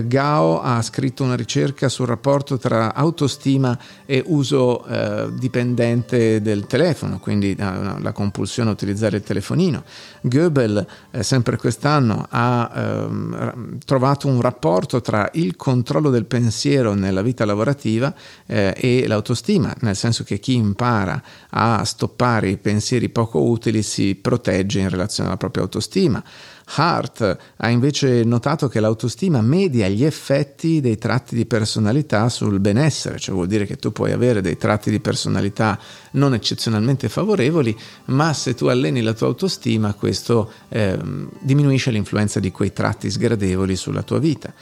Gao 0.03 0.61
ha 0.61 0.83
scritto 0.83 1.23
una 1.23 1.37
ricerca 1.37 1.89
sul 1.89 2.07
rapporto 2.07 2.59
tra 2.59 2.95
autostima 2.95 3.79
e 4.05 4.23
uso 4.27 4.85
eh, 4.87 5.29
dipendente 5.39 6.43
del 6.43 6.67
telefono, 6.67 7.21
quindi 7.21 7.51
eh, 7.53 7.57
la 7.57 8.13
compulsione 8.13 8.71
a 8.71 8.73
utilizzare 8.73 9.19
il 9.19 9.23
telefonino. 9.23 9.85
Goebel, 10.21 10.87
eh, 11.11 11.23
sempre 11.23 11.57
quest'anno, 11.57 12.27
ha 12.29 12.73
ehm, 12.75 13.79
trovato 13.85 14.27
un 14.27 14.41
rapporto 14.41 15.01
tra 15.01 15.31
il 15.35 15.55
controllo 15.57 16.11
del 16.11 16.25
pensiero 16.25 16.95
nella 16.95 17.23
vita 17.23 17.45
lavorativa 17.45 18.13
eh, 18.47 18.75
e 18.77 19.07
l'autostima, 19.07 19.73
nel 19.81 19.97
senso 19.97 20.25
che 20.25 20.39
chi 20.41 20.55
impara 20.55 21.23
a 21.51 21.85
stoppare 21.85 22.49
i 22.49 22.57
pensieri 22.57 23.09
poco 23.11 23.43
utili 23.43 23.83
si 23.83 24.17
protegge 24.17 24.81
in 24.81 24.89
relazione 24.89 25.29
alla 25.29 25.39
propria 25.39 25.63
autostima. 25.63 26.23
Hart 26.67 27.37
ha 27.57 27.69
invece 27.69 28.25
notato 28.25 28.69
che 28.69 28.81
l'autostima 28.81 29.41
media 29.43 29.89
gli 29.89 30.05
effetti 30.05 30.81
dei 30.81 30.97
tratti 30.97 31.35
di 31.35 31.47
personalità 31.47 32.29
sul 32.29 32.59
benessere, 32.61 33.19
cioè 33.19 33.35
vuol 33.35 33.47
dire 33.47 33.67
che 33.67 33.77
tu 33.77 33.93
puoi 33.93 34.13
avere 34.13 34.41
dei 34.41 34.57
tratti 34.57 34.91
di 34.91 35.01
personalità 35.01 35.79
non 36.13 36.35
eccezionalmente 36.35 37.09
favorevoli, 37.09 37.77
ma 38.07 38.33
se 38.33 38.55
tu 38.55 38.67
alleni 38.67 39.03
la 39.03 39.13
tua 39.13 39.27
autostima 39.29 39.95
questo 39.95 40.53
eh, 40.69 40.99
diminuisce 41.41 41.91
l'influenza 41.91 42.41
di 42.41 42.51
quei 42.51 42.73
tratti 42.73 43.11
sgradevoli 43.11 43.77
sulla 43.77 44.03
tua 44.03 44.19
vita. 44.19 44.53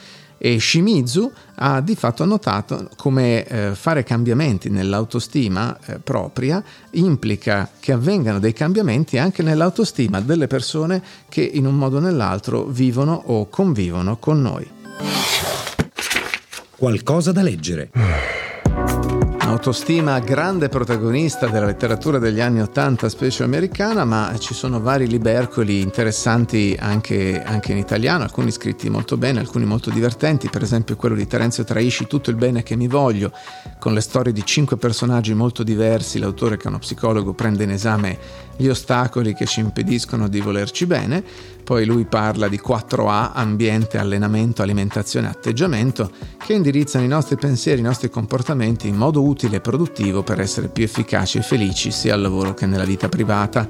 E 0.45 0.59
Shimizu 0.59 1.31
ha 1.55 1.81
di 1.81 1.95
fatto 1.95 2.25
notato 2.25 2.89
come 2.97 3.47
eh, 3.47 3.75
fare 3.77 4.03
cambiamenti 4.03 4.71
nell'autostima 4.71 5.79
eh, 5.87 6.01
propria 6.01 6.61
implica 6.91 7.71
che 7.79 7.93
avvengano 7.93 8.41
dei 8.41 8.53
cambiamenti 8.53 9.19
anche 9.19 9.45
nell'autostima 9.45 10.21
delle 10.21 10.49
persone 10.49 11.01
che 11.29 11.43
in 11.43 11.65
un 11.65 11.77
modo 11.77 11.99
o 11.99 12.01
nell'altro 12.01 12.65
vivono 12.65 13.23
o 13.27 13.49
convivono 13.49 14.17
con 14.17 14.43
noi. 14.43 14.69
Qualcosa 16.75 17.31
da 17.31 17.43
leggere. 17.43 17.91
Autostima 19.45 20.21
grande 20.21 20.69
protagonista 20.69 21.49
della 21.49 21.67
letteratura 21.67 22.19
degli 22.19 22.39
anni 22.39 22.61
Ottanta, 22.61 23.09
specie 23.09 23.43
americana, 23.43 24.05
ma 24.05 24.33
ci 24.39 24.55
sono 24.55 24.81
vari 24.81 25.09
libercoli 25.09 25.81
interessanti 25.81 26.77
anche, 26.79 27.43
anche, 27.43 27.73
in 27.73 27.79
italiano, 27.79 28.23
alcuni 28.23 28.53
scritti 28.53 28.89
molto 28.89 29.17
bene, 29.17 29.41
alcuni 29.41 29.65
molto 29.65 29.91
divertenti, 29.91 30.49
per 30.49 30.63
esempio 30.63 30.95
quello 30.95 31.17
di 31.17 31.27
Terenzio 31.27 31.65
Traisci, 31.65 32.07
Tutto 32.07 32.31
il 32.31 32.37
bene 32.37 32.63
che 32.63 32.77
mi 32.77 32.87
voglio, 32.87 33.33
con 33.81 33.95
le 33.95 34.01
storie 34.01 34.33
di 34.33 34.45
cinque 34.45 34.77
personaggi 34.77 35.35
molto 35.35 35.65
diversi, 35.65 36.21
l'autore 36.21 36.57
che 36.57 36.65
è 36.65 36.69
uno 36.69 36.79
psicologo 36.79 37.35
prende 37.35 37.65
in 37.65 37.73
esame 37.73 38.19
gli 38.57 38.69
ostacoli 38.69 39.35
che 39.35 39.47
ci 39.47 39.59
impediscono 39.59 40.29
di 40.29 40.41
volerci 40.41 40.87
bene, 40.87 41.23
poi 41.65 41.85
lui 41.85 42.05
parla 42.05 42.49
di 42.49 42.61
4A, 42.65 43.33
ambiente, 43.35 43.99
allenamento, 43.99 44.63
alimentazione, 44.63 45.29
atteggiamento, 45.29 46.11
che 46.39 46.53
indirizzano 46.53 47.05
i 47.05 47.09
nostri 47.09 47.37
pensieri, 47.37 47.81
i 47.81 47.85
nostri 47.85 48.09
comportamenti 48.11 48.89
in 48.89 48.97
modo 48.97 49.23
utile 49.23 49.31
e 49.35 49.61
produttivo 49.61 50.23
per 50.23 50.41
essere 50.41 50.69
più 50.69 50.85
efficaci 50.85 51.39
e 51.39 51.43
felici 51.43 51.91
sia 51.91 52.15
al 52.15 52.21
lavoro 52.21 52.55
che 52.55 52.67
nella 52.67 52.85
vita 52.85 53.09
privata. 53.09 53.69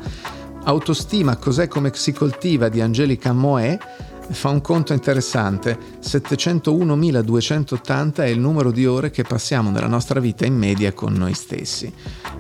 Autostima, 0.65 1.37
cos'è 1.37 1.69
come 1.69 1.91
si 1.95 2.13
coltiva 2.13 2.69
di 2.69 2.81
Angelica 2.81 3.33
Moe, 3.33 3.79
fa 4.33 4.49
un 4.49 4.61
conto 4.61 4.93
interessante. 4.93 5.79
701.280 6.03 8.17
è 8.17 8.27
il 8.27 8.39
numero 8.39 8.71
di 8.71 8.87
ore 8.87 9.11
che 9.11 9.23
passiamo 9.23 9.71
nella 9.71 9.87
nostra 9.87 10.21
vita 10.21 10.47
in 10.47 10.57
media 10.57 10.93
con 10.93 11.13
noi 11.13 11.35
stessi. 11.35 11.93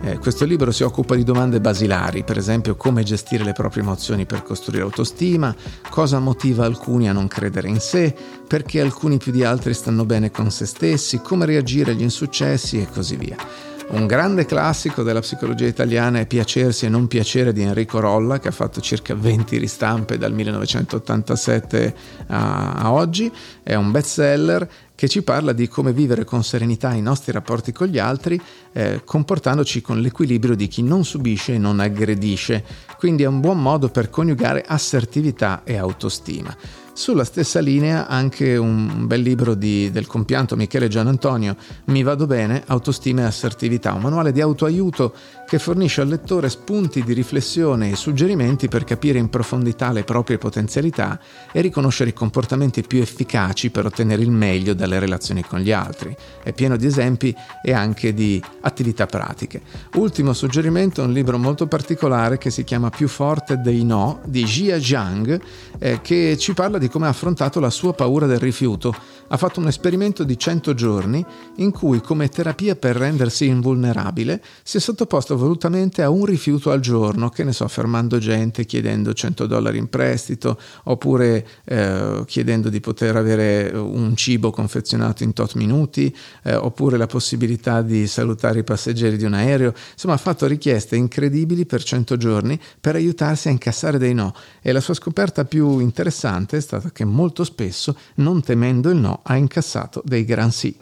Eh, 0.02 0.18
questo 0.18 0.44
libro 0.44 0.72
si 0.72 0.82
occupa 0.82 1.14
di 1.14 1.24
domande 1.24 1.60
basilari, 1.60 2.24
per 2.24 2.38
esempio 2.38 2.76
come 2.76 3.02
gestire 3.02 3.44
le 3.44 3.52
proprie 3.52 3.82
emozioni 3.82 4.26
per 4.26 4.42
costruire 4.42 4.82
autostima, 4.82 5.54
cosa 5.90 6.18
motiva 6.18 6.64
alcuni 6.64 7.08
a 7.08 7.12
non 7.12 7.28
credere 7.28 7.68
in 7.68 7.80
sé, 7.80 8.14
perché 8.46 8.80
alcuni 8.80 9.18
più 9.18 9.32
di 9.32 9.44
altri 9.44 9.74
stanno 9.74 10.04
bene 10.04 10.30
con 10.30 10.50
se 10.50 10.66
stessi, 10.66 11.20
come 11.20 11.46
reagire 11.46 11.92
agli 11.92 12.02
insuccessi 12.02 12.80
e 12.80 12.88
così 12.88 13.16
via. 13.16 13.71
Un 13.88 14.06
grande 14.06 14.46
classico 14.46 15.02
della 15.02 15.20
psicologia 15.20 15.66
italiana 15.66 16.18
è 16.18 16.26
Piacersi 16.26 16.86
e 16.86 16.88
non 16.88 17.08
piacere 17.08 17.52
di 17.52 17.62
Enrico 17.62 18.00
Rolla, 18.00 18.38
che 18.38 18.48
ha 18.48 18.52
fatto 18.52 18.80
circa 18.80 19.14
20 19.14 19.58
ristampe 19.58 20.16
dal 20.16 20.32
1987 20.32 21.94
a, 22.28 22.72
a 22.74 22.92
oggi. 22.92 23.30
È 23.62 23.74
un 23.74 23.90
bestseller 23.90 24.68
che 24.94 25.08
ci 25.08 25.22
parla 25.22 25.52
di 25.52 25.68
come 25.68 25.92
vivere 25.92 26.24
con 26.24 26.42
serenità 26.44 26.92
i 26.92 27.02
nostri 27.02 27.32
rapporti 27.32 27.72
con 27.72 27.88
gli 27.88 27.98
altri, 27.98 28.40
eh, 28.72 29.02
comportandoci 29.04 29.80
con 29.82 30.00
l'equilibrio 30.00 30.54
di 30.54 30.68
chi 30.68 30.82
non 30.82 31.04
subisce 31.04 31.54
e 31.54 31.58
non 31.58 31.80
aggredisce. 31.80 32.64
Quindi 32.96 33.24
è 33.24 33.26
un 33.26 33.40
buon 33.40 33.60
modo 33.60 33.88
per 33.88 34.08
coniugare 34.08 34.64
assertività 34.66 35.62
e 35.64 35.76
autostima. 35.76 36.56
Sulla 36.94 37.24
stessa 37.24 37.58
linea 37.58 38.06
anche 38.06 38.54
un 38.58 39.06
bel 39.06 39.22
libro 39.22 39.54
di, 39.54 39.90
del 39.90 40.06
compianto 40.06 40.56
Michele 40.56 40.88
Gianantonio, 40.88 41.56
Mi 41.86 42.02
vado 42.02 42.26
bene, 42.26 42.62
autostima 42.66 43.22
e 43.22 43.24
assertività, 43.24 43.94
un 43.94 44.02
manuale 44.02 44.30
di 44.30 44.42
autoaiuto 44.42 45.14
che 45.46 45.58
fornisce 45.58 46.02
al 46.02 46.08
lettore 46.08 46.50
spunti 46.50 47.02
di 47.02 47.14
riflessione 47.14 47.90
e 47.90 47.96
suggerimenti 47.96 48.68
per 48.68 48.84
capire 48.84 49.18
in 49.18 49.30
profondità 49.30 49.90
le 49.90 50.04
proprie 50.04 50.36
potenzialità 50.36 51.18
e 51.50 51.62
riconoscere 51.62 52.10
i 52.10 52.14
comportamenti 52.14 52.82
più 52.82 53.00
efficaci 53.00 53.70
per 53.70 53.86
ottenere 53.86 54.22
il 54.22 54.30
meglio 54.30 54.74
dalle 54.74 54.98
relazioni 54.98 55.42
con 55.42 55.60
gli 55.60 55.72
altri. 55.72 56.14
È 56.42 56.52
pieno 56.52 56.76
di 56.76 56.86
esempi 56.86 57.34
e 57.62 57.72
anche 57.72 58.12
di 58.12 58.42
attività 58.60 59.06
pratiche. 59.06 59.62
Ultimo 59.94 60.34
suggerimento, 60.34 61.02
un 61.02 61.12
libro 61.12 61.38
molto 61.38 61.66
particolare 61.66 62.36
che 62.36 62.50
si 62.50 62.64
chiama 62.64 62.90
Più 62.90 63.08
forte 63.08 63.60
dei 63.60 63.82
no 63.82 64.20
di 64.26 64.44
Jia 64.44 64.80
Zhang, 64.80 65.40
eh, 65.78 66.00
che 66.02 66.36
ci 66.38 66.52
parla 66.52 66.80
di 66.82 66.88
come 66.88 67.06
ha 67.06 67.10
affrontato 67.10 67.60
la 67.60 67.70
sua 67.70 67.94
paura 67.94 68.26
del 68.26 68.40
rifiuto. 68.40 68.92
Ha 69.28 69.36
fatto 69.36 69.60
un 69.60 69.68
esperimento 69.68 70.24
di 70.24 70.36
100 70.36 70.74
giorni 70.74 71.24
in 71.56 71.70
cui, 71.70 72.00
come 72.00 72.28
terapia 72.28 72.74
per 72.74 72.96
rendersi 72.96 73.46
invulnerabile, 73.46 74.42
si 74.62 74.78
è 74.78 74.80
sottoposto 74.80 75.36
volutamente 75.36 76.02
a 76.02 76.10
un 76.10 76.24
rifiuto 76.24 76.70
al 76.70 76.80
giorno, 76.80 77.28
che 77.28 77.44
ne 77.44 77.52
so, 77.52 77.66
fermando 77.68 78.18
gente, 78.18 78.66
chiedendo 78.66 79.14
100 79.14 79.46
dollari 79.46 79.78
in 79.78 79.88
prestito, 79.88 80.58
oppure 80.84 81.46
eh, 81.64 82.24
chiedendo 82.26 82.68
di 82.68 82.80
poter 82.80 83.16
avere 83.16 83.70
un 83.70 84.16
cibo 84.16 84.50
confezionato 84.50 85.22
in 85.22 85.32
tot 85.32 85.54
minuti, 85.54 86.14
eh, 86.42 86.54
oppure 86.54 86.96
la 86.96 87.06
possibilità 87.06 87.80
di 87.80 88.06
salutare 88.08 88.58
i 88.58 88.64
passeggeri 88.64 89.16
di 89.16 89.24
un 89.24 89.34
aereo. 89.34 89.72
Insomma, 89.92 90.14
ha 90.14 90.18
fatto 90.18 90.46
richieste 90.46 90.96
incredibili 90.96 91.64
per 91.64 91.82
100 91.82 92.16
giorni 92.16 92.60
per 92.80 92.96
aiutarsi 92.96 93.48
a 93.48 93.52
incassare 93.52 93.98
dei 93.98 94.14
no. 94.14 94.34
E 94.60 94.72
la 94.72 94.80
sua 94.80 94.94
scoperta 94.94 95.44
più 95.44 95.78
interessante 95.78 96.56
è 96.56 96.60
stata 96.60 96.71
stata 96.72 96.90
che 96.90 97.04
molto 97.04 97.44
spesso, 97.44 97.94
non 98.16 98.40
temendo 98.40 98.88
il 98.88 98.96
no, 98.96 99.20
ha 99.24 99.36
incassato 99.36 100.00
dei 100.06 100.24
gran 100.24 100.50
sì. 100.50 100.74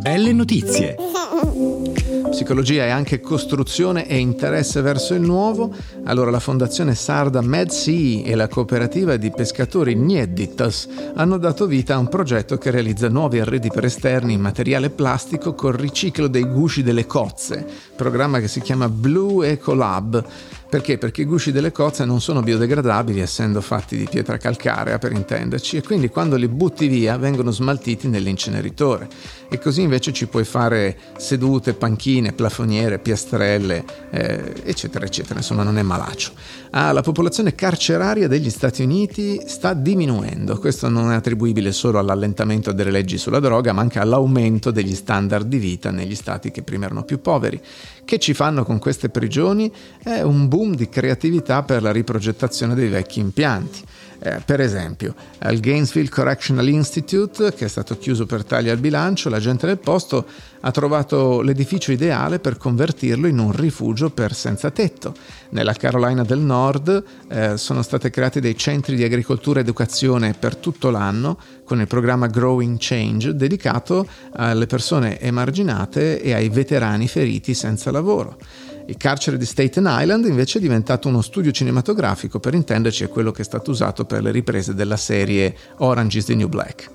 Belle 0.00 0.32
notizie! 0.32 0.94
Psicologia 2.30 2.84
è 2.84 2.90
anche 2.90 3.20
costruzione 3.20 4.06
e 4.06 4.18
interesse 4.18 4.80
verso 4.80 5.14
il 5.14 5.22
nuovo, 5.22 5.74
allora 6.04 6.30
la 6.30 6.38
Fondazione 6.38 6.94
Sarda 6.94 7.40
MedSea 7.40 8.24
e 8.24 8.34
la 8.36 8.46
cooperativa 8.46 9.16
di 9.16 9.30
pescatori 9.30 9.94
Nieditas 9.94 10.86
hanno 11.14 11.38
dato 11.38 11.66
vita 11.66 11.94
a 11.94 11.98
un 11.98 12.08
progetto 12.08 12.58
che 12.58 12.70
realizza 12.70 13.08
nuovi 13.08 13.40
arredi 13.40 13.70
per 13.72 13.86
esterni 13.86 14.34
in 14.34 14.40
materiale 14.40 14.90
plastico 14.90 15.54
col 15.54 15.72
riciclo 15.72 16.28
dei 16.28 16.44
gusci 16.44 16.82
delle 16.82 17.06
cozze, 17.06 17.66
programma 17.96 18.38
che 18.38 18.48
si 18.48 18.60
chiama 18.60 18.88
Blue 18.88 19.48
Eco 19.48 19.74
Lab 19.74 20.24
perché? 20.68 20.98
Perché 20.98 21.22
i 21.22 21.24
gusci 21.24 21.52
delle 21.52 21.70
cozze 21.70 22.04
non 22.04 22.20
sono 22.20 22.42
biodegradabili 22.42 23.20
essendo 23.20 23.60
fatti 23.60 23.96
di 23.96 24.08
pietra 24.10 24.36
calcarea 24.36 24.98
per 24.98 25.12
intenderci 25.12 25.76
e 25.76 25.82
quindi 25.82 26.08
quando 26.08 26.34
li 26.36 26.48
butti 26.48 26.88
via 26.88 27.16
vengono 27.16 27.52
smaltiti 27.52 28.08
nell'inceneritore 28.08 29.08
e 29.48 29.58
così 29.58 29.82
invece 29.82 30.12
ci 30.12 30.26
puoi 30.26 30.44
fare 30.44 30.98
sedute, 31.16 31.74
panchine, 31.74 32.32
plafoniere, 32.32 32.98
piastrelle 32.98 33.84
eh, 34.10 34.54
eccetera 34.64 35.04
eccetera, 35.04 35.38
insomma 35.38 35.62
non 35.62 35.78
è 35.78 35.82
malaccio. 35.82 36.32
Ah, 36.70 36.90
la 36.90 37.02
popolazione 37.02 37.54
carceraria 37.54 38.26
degli 38.26 38.50
Stati 38.50 38.82
Uniti 38.82 39.40
sta 39.46 39.72
diminuendo, 39.72 40.58
questo 40.58 40.88
non 40.88 41.12
è 41.12 41.14
attribuibile 41.14 41.70
solo 41.70 42.00
all'allentamento 42.00 42.72
delle 42.72 42.90
leggi 42.90 43.18
sulla 43.18 43.38
droga 43.38 43.72
ma 43.72 43.82
anche 43.82 44.00
all'aumento 44.00 44.72
degli 44.72 44.94
standard 44.94 45.46
di 45.46 45.58
vita 45.58 45.90
negli 45.90 46.16
stati 46.16 46.50
che 46.50 46.62
prima 46.62 46.86
erano 46.86 47.04
più 47.04 47.20
poveri. 47.20 47.60
Che 48.04 48.18
ci 48.18 48.34
fanno 48.34 48.64
con 48.64 48.78
queste 48.78 49.08
prigioni? 49.08 49.72
È 50.02 50.20
un 50.20 50.46
boom 50.56 50.74
di 50.74 50.88
creatività 50.88 51.62
per 51.62 51.82
la 51.82 51.92
riprogettazione 51.92 52.74
dei 52.74 52.88
vecchi 52.88 53.20
impianti. 53.20 53.84
Eh, 54.18 54.40
per 54.42 54.60
esempio, 54.60 55.14
al 55.40 55.60
Gainesville 55.60 56.08
Correctional 56.08 56.66
Institute, 56.66 57.52
che 57.52 57.66
è 57.66 57.68
stato 57.68 57.98
chiuso 57.98 58.24
per 58.24 58.42
tagli 58.42 58.70
al 58.70 58.78
bilancio, 58.78 59.28
la 59.28 59.38
gente 59.38 59.66
del 59.66 59.76
posto 59.76 60.24
ha 60.60 60.70
trovato 60.70 61.42
l'edificio 61.42 61.92
ideale 61.92 62.38
per 62.38 62.56
convertirlo 62.56 63.26
in 63.26 63.38
un 63.38 63.52
rifugio 63.52 64.08
per 64.08 64.34
senza 64.34 64.70
tetto. 64.70 65.14
Nella 65.50 65.74
Carolina 65.74 66.24
del 66.24 66.38
Nord 66.38 67.04
eh, 67.28 67.58
sono 67.58 67.82
stati 67.82 68.08
creati 68.08 68.40
dei 68.40 68.56
centri 68.56 68.96
di 68.96 69.04
agricoltura 69.04 69.60
ed 69.60 69.66
educazione 69.66 70.32
per 70.32 70.56
tutto 70.56 70.88
l'anno 70.88 71.38
con 71.64 71.80
il 71.80 71.86
programma 71.86 72.28
Growing 72.28 72.78
Change 72.80 73.34
dedicato 73.34 74.06
alle 74.32 74.66
persone 74.66 75.20
emarginate 75.20 76.22
e 76.22 76.32
ai 76.32 76.48
veterani 76.48 77.06
feriti 77.06 77.52
senza 77.52 77.90
lavoro. 77.90 78.38
Il 78.88 78.96
carcere 78.96 79.36
di 79.36 79.44
Staten 79.44 79.84
Island 79.88 80.26
invece 80.26 80.58
è 80.58 80.60
diventato 80.60 81.08
uno 81.08 81.20
studio 81.20 81.50
cinematografico, 81.50 82.38
per 82.38 82.54
intenderci 82.54 83.02
è 83.02 83.08
quello 83.08 83.32
che 83.32 83.42
è 83.42 83.44
stato 83.44 83.72
usato 83.72 84.04
per 84.04 84.22
le 84.22 84.30
riprese 84.30 84.74
della 84.74 84.96
serie 84.96 85.56
Orange 85.78 86.18
is 86.18 86.24
the 86.26 86.36
New 86.36 86.48
Black. 86.48 86.90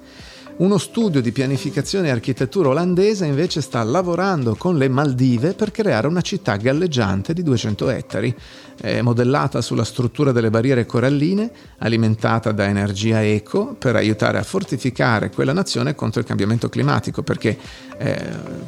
Uno 0.62 0.78
studio 0.78 1.22
di 1.22 1.32
pianificazione 1.32 2.08
e 2.08 2.12
architettura 2.12 2.70
olandese 2.70 3.26
invece 3.26 3.62
sta 3.62 3.82
lavorando 3.82 4.54
con 4.54 4.78
le 4.78 4.90
Maldive 4.90 5.54
per 5.54 5.72
creare 5.72 6.06
una 6.06 6.22
città 6.22 6.56
galleggiante 6.56 7.34
di 7.34 7.42
200 7.42 7.90
ettari, 7.90 8.36
eh, 8.82 9.02
modellata 9.02 9.60
sulla 9.60 9.84
struttura 9.84 10.32
delle 10.32 10.52
barriere 10.52 10.86
coralline, 10.86 11.50
alimentata 11.80 12.52
da 12.52 12.66
energia 12.66 13.24
eco 13.24 13.74
per 13.74 13.96
aiutare 13.96 14.38
a 14.38 14.44
fortificare 14.44 15.32
quella 15.32 15.52
nazione 15.52 15.96
contro 15.96 16.20
il 16.20 16.28
cambiamento 16.28 16.70
climatico, 16.70 17.24
perché 17.24 17.58
eh, 17.98 18.20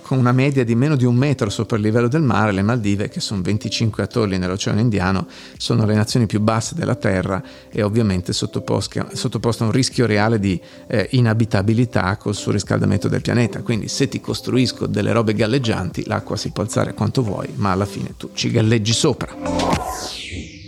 con 0.02 0.18
una 0.18 0.32
media 0.32 0.64
di 0.64 0.74
meno 0.74 0.96
di 0.96 1.06
un 1.06 1.16
metro 1.16 1.52
sopra 1.52 1.78
il 1.78 1.84
livello 1.84 2.08
del 2.08 2.24
mare, 2.24 2.54
le 2.54 2.64
Maldive, 2.64 3.08
che 3.08 3.20
sono 3.20 3.44
25 3.44 4.02
atolli 4.02 4.40
nell'Oceano 4.40 4.80
Indiano, 4.80 5.28
sono 5.58 5.86
le 5.86 5.94
nazioni 5.94 6.26
più 6.26 6.40
basse 6.40 6.74
della 6.74 6.96
Terra 6.96 7.44
e 7.70 7.84
ovviamente 7.84 8.34
sottoposte 8.34 9.00
a 9.00 9.64
un 9.66 9.72
rischio 9.72 10.08
reale 10.08 10.40
di 10.40 10.60
eh, 10.88 11.08
inabitabilità 11.12 11.82
stabilità 11.84 12.18
col 12.18 12.36
surriscaldamento 12.36 13.08
del 13.08 13.22
pianeta. 13.22 13.62
Quindi 13.62 13.88
se 13.88 14.08
ti 14.08 14.20
costruisco 14.20 14.88
delle 14.88 15.12
robe 15.12 15.34
galleggianti, 15.34 16.06
l'acqua 16.06 16.36
si 16.36 16.52
può 16.52 16.64
alzare 16.64 16.94
quanto 16.94 17.22
vuoi, 17.22 17.50
ma 17.56 17.72
alla 17.72 17.86
fine 17.86 18.16
tu 18.18 18.32
ci 18.34 18.52
galleggi 18.52 18.94
sopra. 18.94 19.36